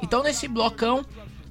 Então, 0.00 0.22
nesse 0.22 0.46
blocão 0.46 1.04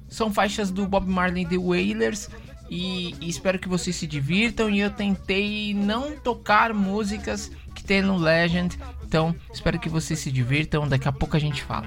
são 0.08 0.32
faixas 0.32 0.70
do 0.70 0.86
Bob 0.86 1.06
Marley 1.06 1.44
The 1.44 1.58
Wailers. 1.58 2.30
E, 2.70 3.14
espero 3.20 3.58
que 3.58 3.68
vocês 3.68 3.94
se 3.96 4.06
divirtam. 4.06 4.68
E 4.70 4.80
eu 4.80 4.90
tentei 4.90 5.74
não 5.74 6.12
tocar 6.12 6.72
músicas 6.72 7.50
que 7.74 7.84
tem 7.84 8.02
no 8.02 8.16
Legend. 8.16 8.78
Então, 9.04 9.34
espero 9.52 9.78
que 9.78 9.88
vocês 9.88 10.18
se 10.18 10.30
divirtam. 10.30 10.88
Daqui 10.88 11.08
a 11.08 11.12
pouco 11.12 11.36
a 11.36 11.40
gente 11.40 11.62
fala. 11.62 11.86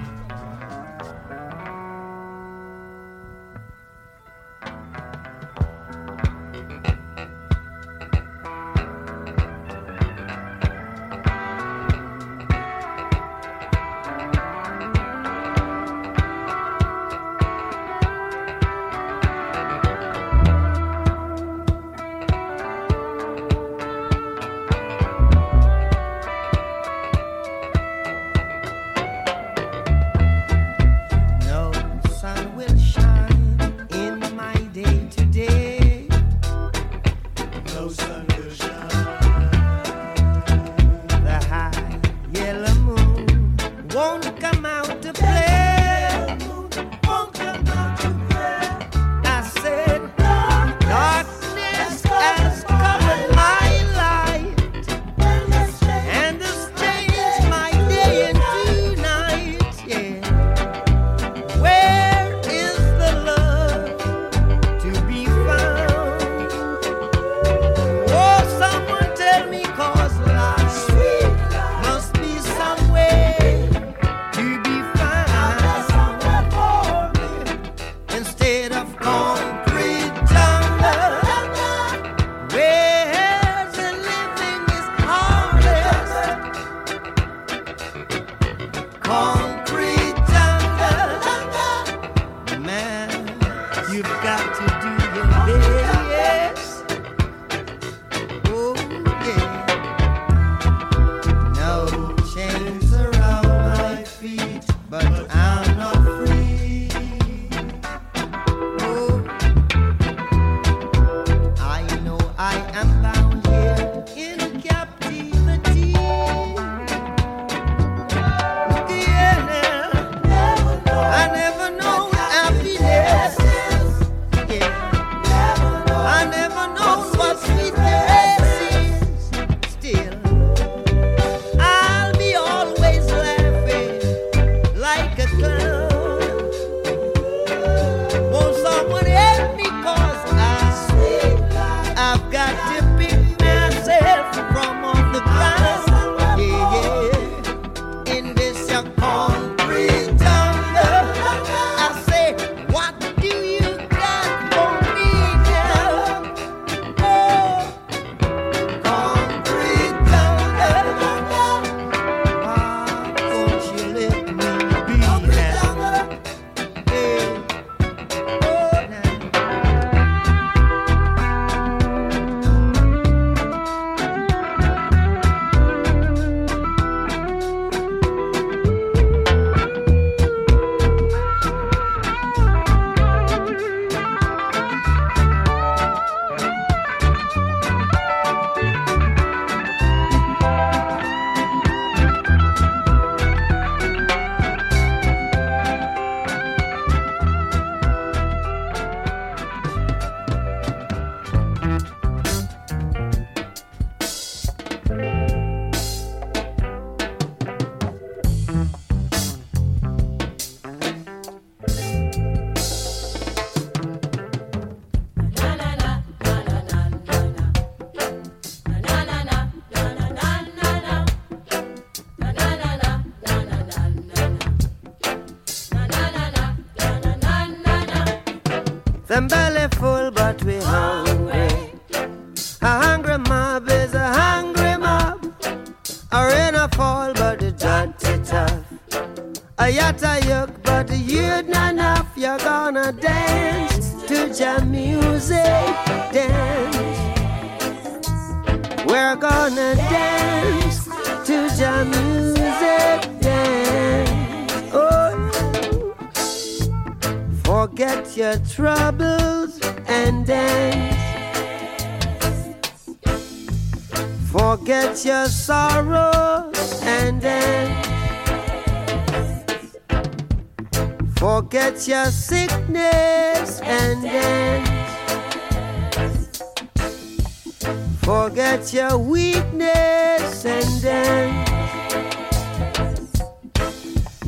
weakness 279.00 280.44
and 280.44 280.82
then 280.82 281.44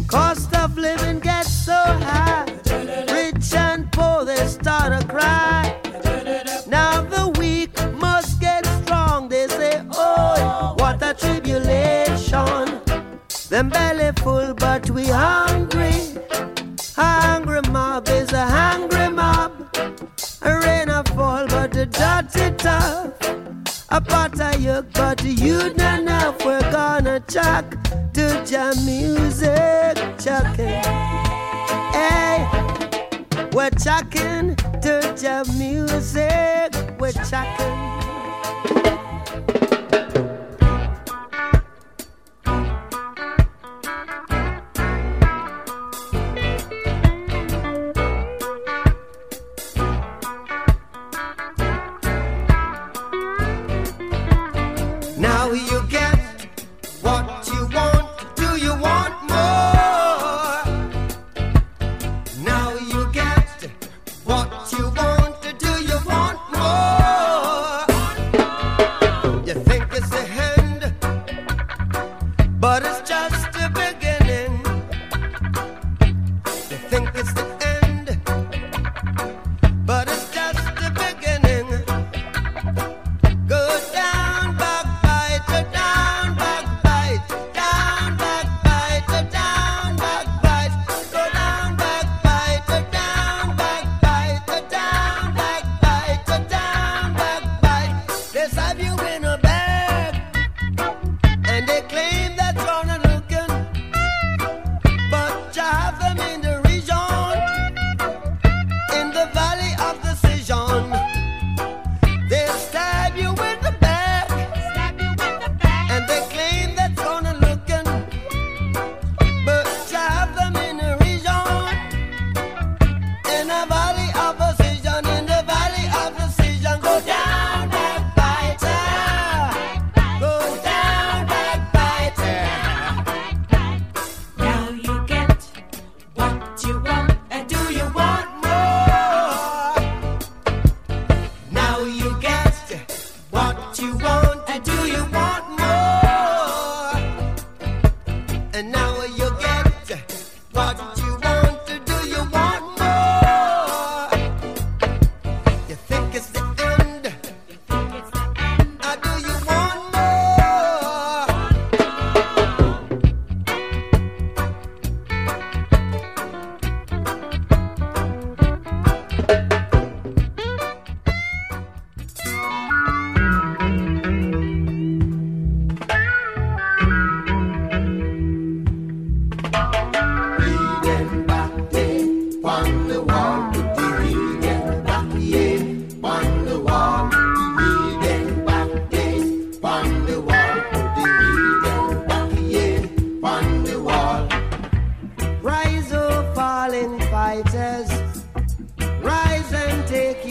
cost 0.06 0.54
of 0.56 0.76
living 0.76 1.20
gets 1.20 1.50
so 1.50 1.72
high. 1.72 2.46
Rich 3.12 3.54
and 3.54 3.90
poor 3.92 4.24
they 4.24 4.46
start 4.46 5.00
to 5.00 5.06
cry. 5.06 5.76
Now 6.66 7.02
the 7.02 7.28
weak 7.38 7.74
must 7.94 8.40
get 8.40 8.64
strong. 8.82 9.28
They 9.28 9.46
say 9.48 9.82
oh 9.92 10.74
what 10.78 11.02
a 11.02 11.14
tribulation. 11.14 12.80
Them 13.50 13.68
belly 13.68 14.12
full 14.22 14.54
but 14.54 14.88
we 14.90 15.10
are 15.10 15.51
to 25.22 25.30
you, 25.30 25.72
not 25.74 26.00
enough. 26.00 26.44
We're 26.44 26.72
gonna 26.72 27.20
chuck 27.20 27.76
to 28.14 28.44
jam 28.44 28.74
music, 28.84 29.94
talking. 30.18 30.82
Hey, 31.92 32.48
we're 33.52 33.70
talking. 33.70 34.41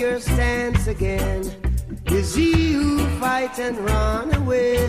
your 0.01 0.19
stance 0.19 0.87
again. 0.87 1.43
Is 2.07 2.33
he 2.33 2.73
who 2.73 3.05
fight 3.19 3.59
and 3.59 3.77
run 3.77 4.33
away? 4.33 4.79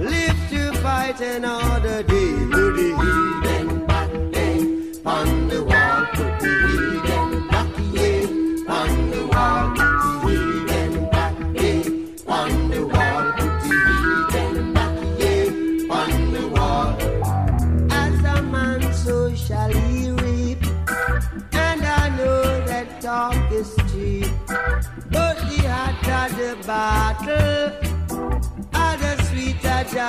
Live 0.00 0.36
to 0.50 0.72
fight 0.82 1.20
another 1.20 2.02
day. 2.02 3.57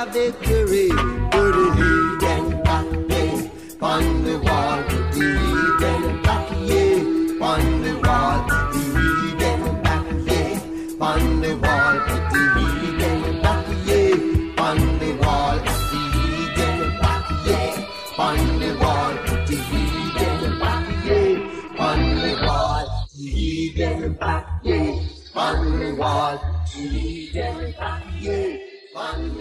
victory. 0.06 0.89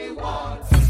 only 0.01 0.13
one. 0.13 0.88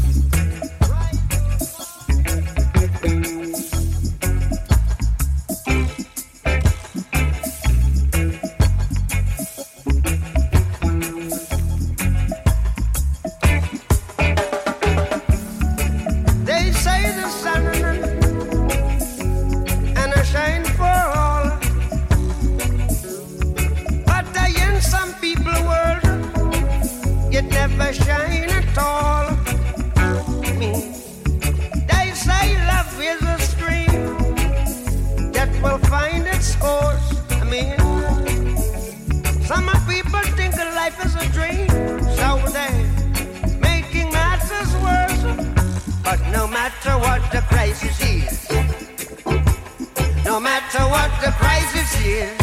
Crisis 52.09 52.38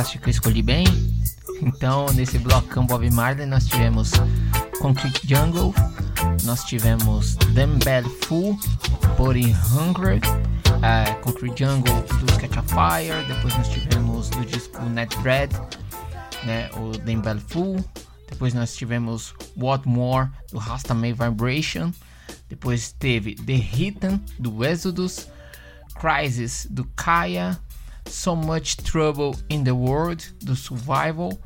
Acham 0.00 0.18
que 0.18 0.28
eu 0.28 0.30
escolhi 0.30 0.62
bem? 0.62 0.86
Então, 1.60 2.06
nesse 2.14 2.38
blocão 2.38 2.86
Bob 2.86 3.10
Marley, 3.10 3.44
nós 3.44 3.66
tivemos 3.66 4.12
Concrete 4.80 5.28
Jungle, 5.28 5.74
nós 6.44 6.64
tivemos 6.64 7.34
Them 7.54 7.78
Bad 7.84 8.08
Fool, 8.22 8.58
Body 9.18 9.54
Hungry, 9.70 10.22
eh, 10.82 11.12
Concrete 11.16 11.66
Jungle 11.66 12.00
do 12.18 12.38
Catch 12.40 12.56
a 12.56 12.62
Fire, 12.62 13.26
depois 13.28 13.54
nós 13.58 13.68
tivemos 13.68 14.30
do 14.30 14.42
disco 14.46 14.82
Net 14.86 15.14
Bread, 15.18 15.54
né, 16.44 16.70
o 16.78 16.92
Them 16.92 17.20
Bad 17.20 17.42
Fool, 17.48 17.84
depois 18.30 18.54
nós 18.54 18.74
tivemos 18.74 19.34
What 19.54 19.86
More 19.86 20.30
do 20.50 20.56
Rasta 20.56 20.94
May 20.94 21.12
Vibration, 21.12 21.92
depois 22.48 22.90
teve 22.98 23.34
The 23.34 23.52
Hidden 23.52 24.18
do 24.38 24.64
Exodus, 24.64 25.28
Crisis 26.00 26.66
do 26.70 26.86
Kaya, 26.96 27.60
So 28.06 28.34
Much 28.36 28.76
Trouble 28.78 29.32
in 29.48 29.64
the 29.64 29.72
World 29.72 30.34
do 30.42 30.54
Survival 30.56 31.38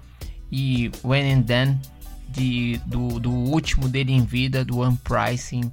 e 0.51 0.91
When 1.05 1.33
and 1.35 1.43
Then 1.43 1.81
de, 2.29 2.81
do, 2.87 3.21
do 3.21 3.31
último 3.31 3.89
dele 3.89 4.13
em 4.13 4.25
vida 4.25 4.65
do 4.65 4.83
Unpricing 4.83 5.71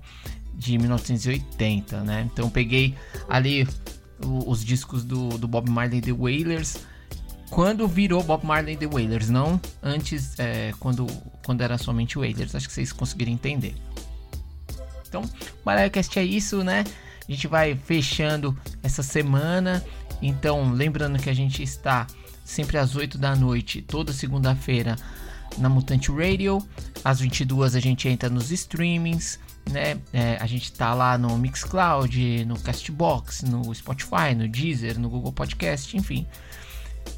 de 0.54 0.78
1980, 0.78 2.02
né? 2.04 2.30
Então 2.32 2.50
peguei 2.50 2.96
ali 3.30 3.68
o- 4.24 4.50
os 4.50 4.64
discos 4.64 5.04
do, 5.04 5.30
do 5.38 5.48
Bob 5.48 5.70
Marley 5.70 6.02
The 6.02 6.12
Wailers 6.14 6.78
quando 7.50 7.88
virou 7.88 8.24
Bob 8.24 8.46
Marley 8.46 8.78
The 8.78 8.88
Wailers, 8.88 9.30
não 9.30 9.60
antes 9.84 10.40
é, 10.40 10.74
quando, 10.80 11.06
quando 11.46 11.62
era 11.62 11.78
somente 11.78 12.18
Wailers. 12.18 12.56
Acho 12.56 12.68
que 12.68 12.74
vocês 12.74 12.94
conseguiram 12.94 13.32
entender. 13.32 13.76
Então, 15.08 15.22
BaracaCast 15.66 16.18
é 16.18 16.24
isso, 16.24 16.64
né? 16.64 16.86
A 17.28 17.32
gente 17.32 17.48
vai 17.48 17.76
fechando 17.76 18.58
essa 18.82 19.04
semana. 19.04 19.84
Então, 20.22 20.72
lembrando 20.72 21.20
que 21.20 21.30
a 21.30 21.34
gente 21.34 21.64
está 21.64 22.08
sempre 22.44 22.78
às 22.78 22.96
8 22.96 23.18
da 23.18 23.36
noite, 23.36 23.82
toda 23.82 24.14
segunda-feira, 24.14 24.96
na 25.58 25.70
Mutante 25.70 26.12
Radio. 26.12 26.66
Às 27.04 27.20
22 27.20 27.76
a 27.76 27.80
gente 27.80 28.08
entra 28.08 28.30
nos 28.30 28.52
streamings, 28.52 29.40
né? 29.70 29.98
É, 30.14 30.38
a 30.40 30.46
gente 30.46 30.72
tá 30.72 30.94
lá 30.94 31.18
no 31.18 31.38
Mixcloud, 31.38 32.46
no 32.46 32.60
Castbox, 32.60 33.44
no 33.44 33.74
Spotify, 33.74 34.36
no 34.36 34.48
Deezer, 34.48 35.00
no 35.00 35.10
Google 35.10 35.32
Podcast, 35.32 35.96
enfim. 35.96 36.26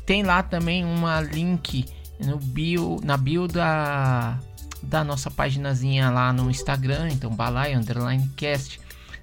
Tem 0.06 0.24
lá 0.24 0.42
também 0.42 0.86
uma 0.86 1.20
link 1.22 1.86
no 2.20 2.38
bio, 2.38 3.00
na 3.04 3.18
bio 3.18 3.48
da, 3.48 4.40
da 4.82 5.04
nossa 5.04 5.30
paginazinha 5.30 6.10
lá 6.10 6.32
no 6.32 6.50
Instagram, 6.50 7.10
então 7.12 7.30
Balai 7.30 7.74
Underline 7.74 8.30
Cast, 8.36 8.80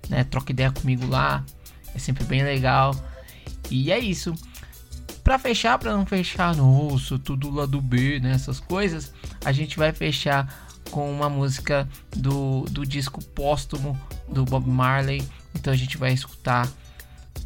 né? 0.08 0.24
Troca 0.24 0.52
ideia 0.52 0.70
comigo 0.70 1.06
lá, 1.06 1.44
é 1.94 1.98
sempre 1.98 2.24
bem 2.24 2.42
legal. 2.42 2.94
E 3.70 3.92
é 3.92 3.98
isso. 3.98 4.34
Pra 5.22 5.38
fechar, 5.38 5.78
pra 5.78 5.92
não 5.96 6.06
fechar, 6.06 6.56
nossa, 6.56 7.18
tudo 7.18 7.50
lá 7.50 7.66
do 7.66 7.80
B, 7.80 8.18
né? 8.20 8.32
Essas 8.32 8.58
coisas, 8.58 9.12
a 9.44 9.52
gente 9.52 9.76
vai 9.76 9.92
fechar 9.92 10.68
com 10.90 11.10
uma 11.10 11.28
música 11.28 11.88
do, 12.16 12.62
do 12.70 12.84
disco 12.84 13.22
póstumo 13.22 13.98
do 14.28 14.44
Bob 14.44 14.68
Marley. 14.68 15.22
Então 15.54 15.72
a 15.72 15.76
gente 15.76 15.96
vai 15.96 16.12
escutar 16.12 16.68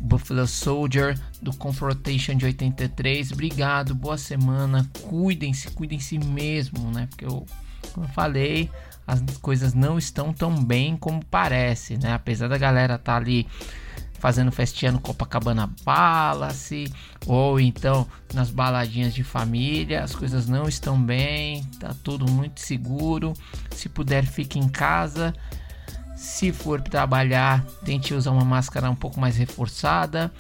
Buffalo 0.01 0.47
Soldier 0.47 1.19
do 1.41 1.55
Confrontation 1.57 2.35
de 2.35 2.47
83. 2.47 3.33
Obrigado, 3.33 3.95
boa 3.95 4.19
semana. 4.19 4.89
Cuidem-se, 5.03 5.71
cuidem-se 5.71 6.19
mesmo, 6.19 6.91
né? 6.91 7.07
Porque 7.09 7.25
eu, 7.25 7.47
como 7.93 8.07
eu 8.07 8.11
falei, 8.11 8.71
as 9.07 9.21
coisas 9.39 9.75
não 9.75 9.99
estão 9.99 10.33
tão 10.33 10.63
bem 10.63 10.97
como 10.97 11.25
parece, 11.25 11.97
né? 11.97 12.13
Apesar 12.13 12.49
da 12.49 12.59
galera 12.59 12.95
estar 12.95 13.13
tá 13.13 13.17
ali 13.17 13.47
fazendo 14.19 14.51
festinha 14.51 14.93
no 14.93 15.01
Copacabana 15.01 15.71
Palace 15.85 16.93
ou 17.27 17.61
então 17.61 18.07
nas 18.33 18.51
baladinhas 18.51 19.15
de 19.15 19.23
família, 19.23 20.03
as 20.03 20.15
coisas 20.15 20.47
não 20.47 20.69
estão 20.69 21.01
bem, 21.01 21.63
tá 21.79 21.95
tudo 22.03 22.31
muito 22.31 22.61
seguro. 22.61 23.33
Se 23.71 23.89
puder, 23.89 24.25
fique 24.25 24.59
em 24.59 24.69
casa. 24.69 25.35
Se 26.17 26.53
for 26.53 26.81
trabalhar, 26.81 27.65
tente 27.85 28.15
usar 28.15 28.31
uma 28.31 28.45
máscara 28.45 28.91
um 28.91 28.97
pouco 28.97 29.21
mais 29.21 29.37
reforçada. 29.37 30.33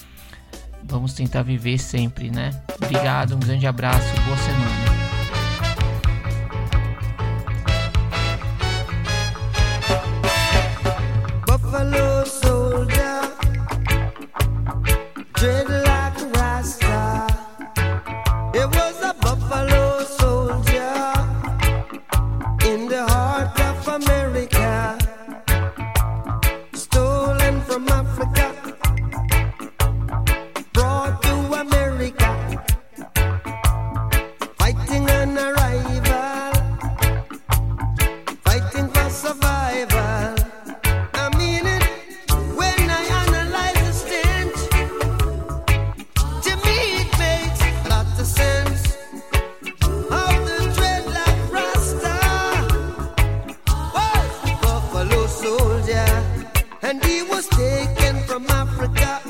Vamos 0.84 1.14
tentar 1.14 1.42
viver 1.42 1.78
sempre, 1.78 2.30
né? 2.30 2.50
Obrigado, 2.76 3.34
um 3.34 3.40
grande 3.40 3.66
abraço, 3.66 4.14
boa 4.22 4.36
semana. 4.36 4.83
And 56.94 57.04
he 57.04 57.22
was 57.22 57.48
taken 57.48 58.16
from 58.24 58.46
Africa, 58.48 59.20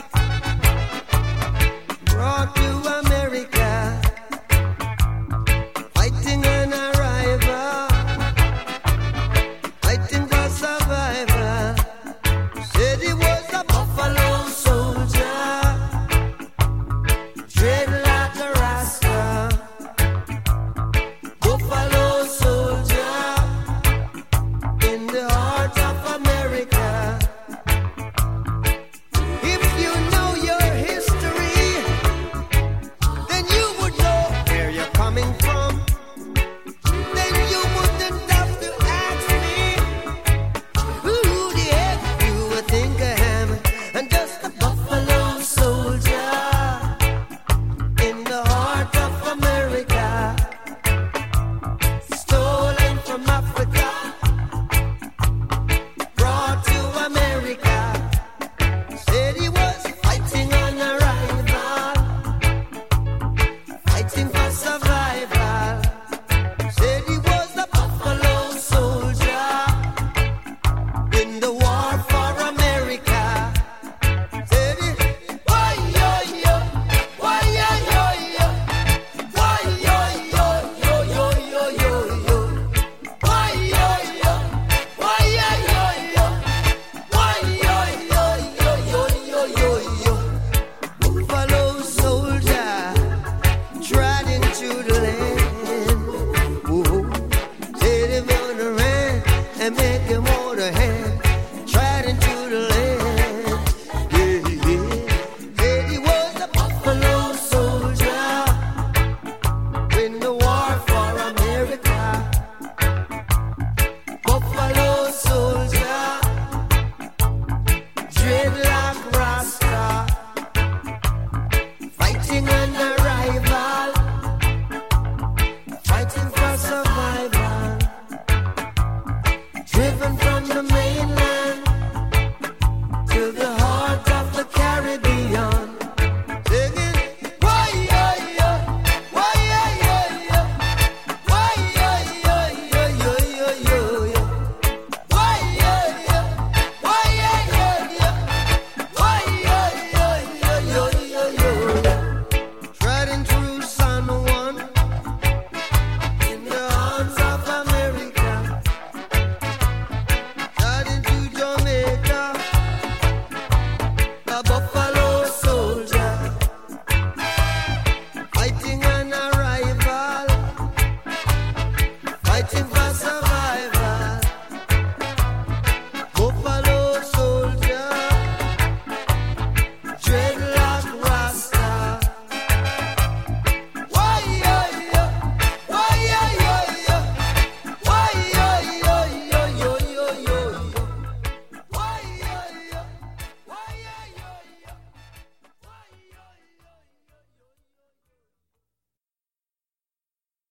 and 99.65 99.77
make 99.77 100.03
him 100.03 100.24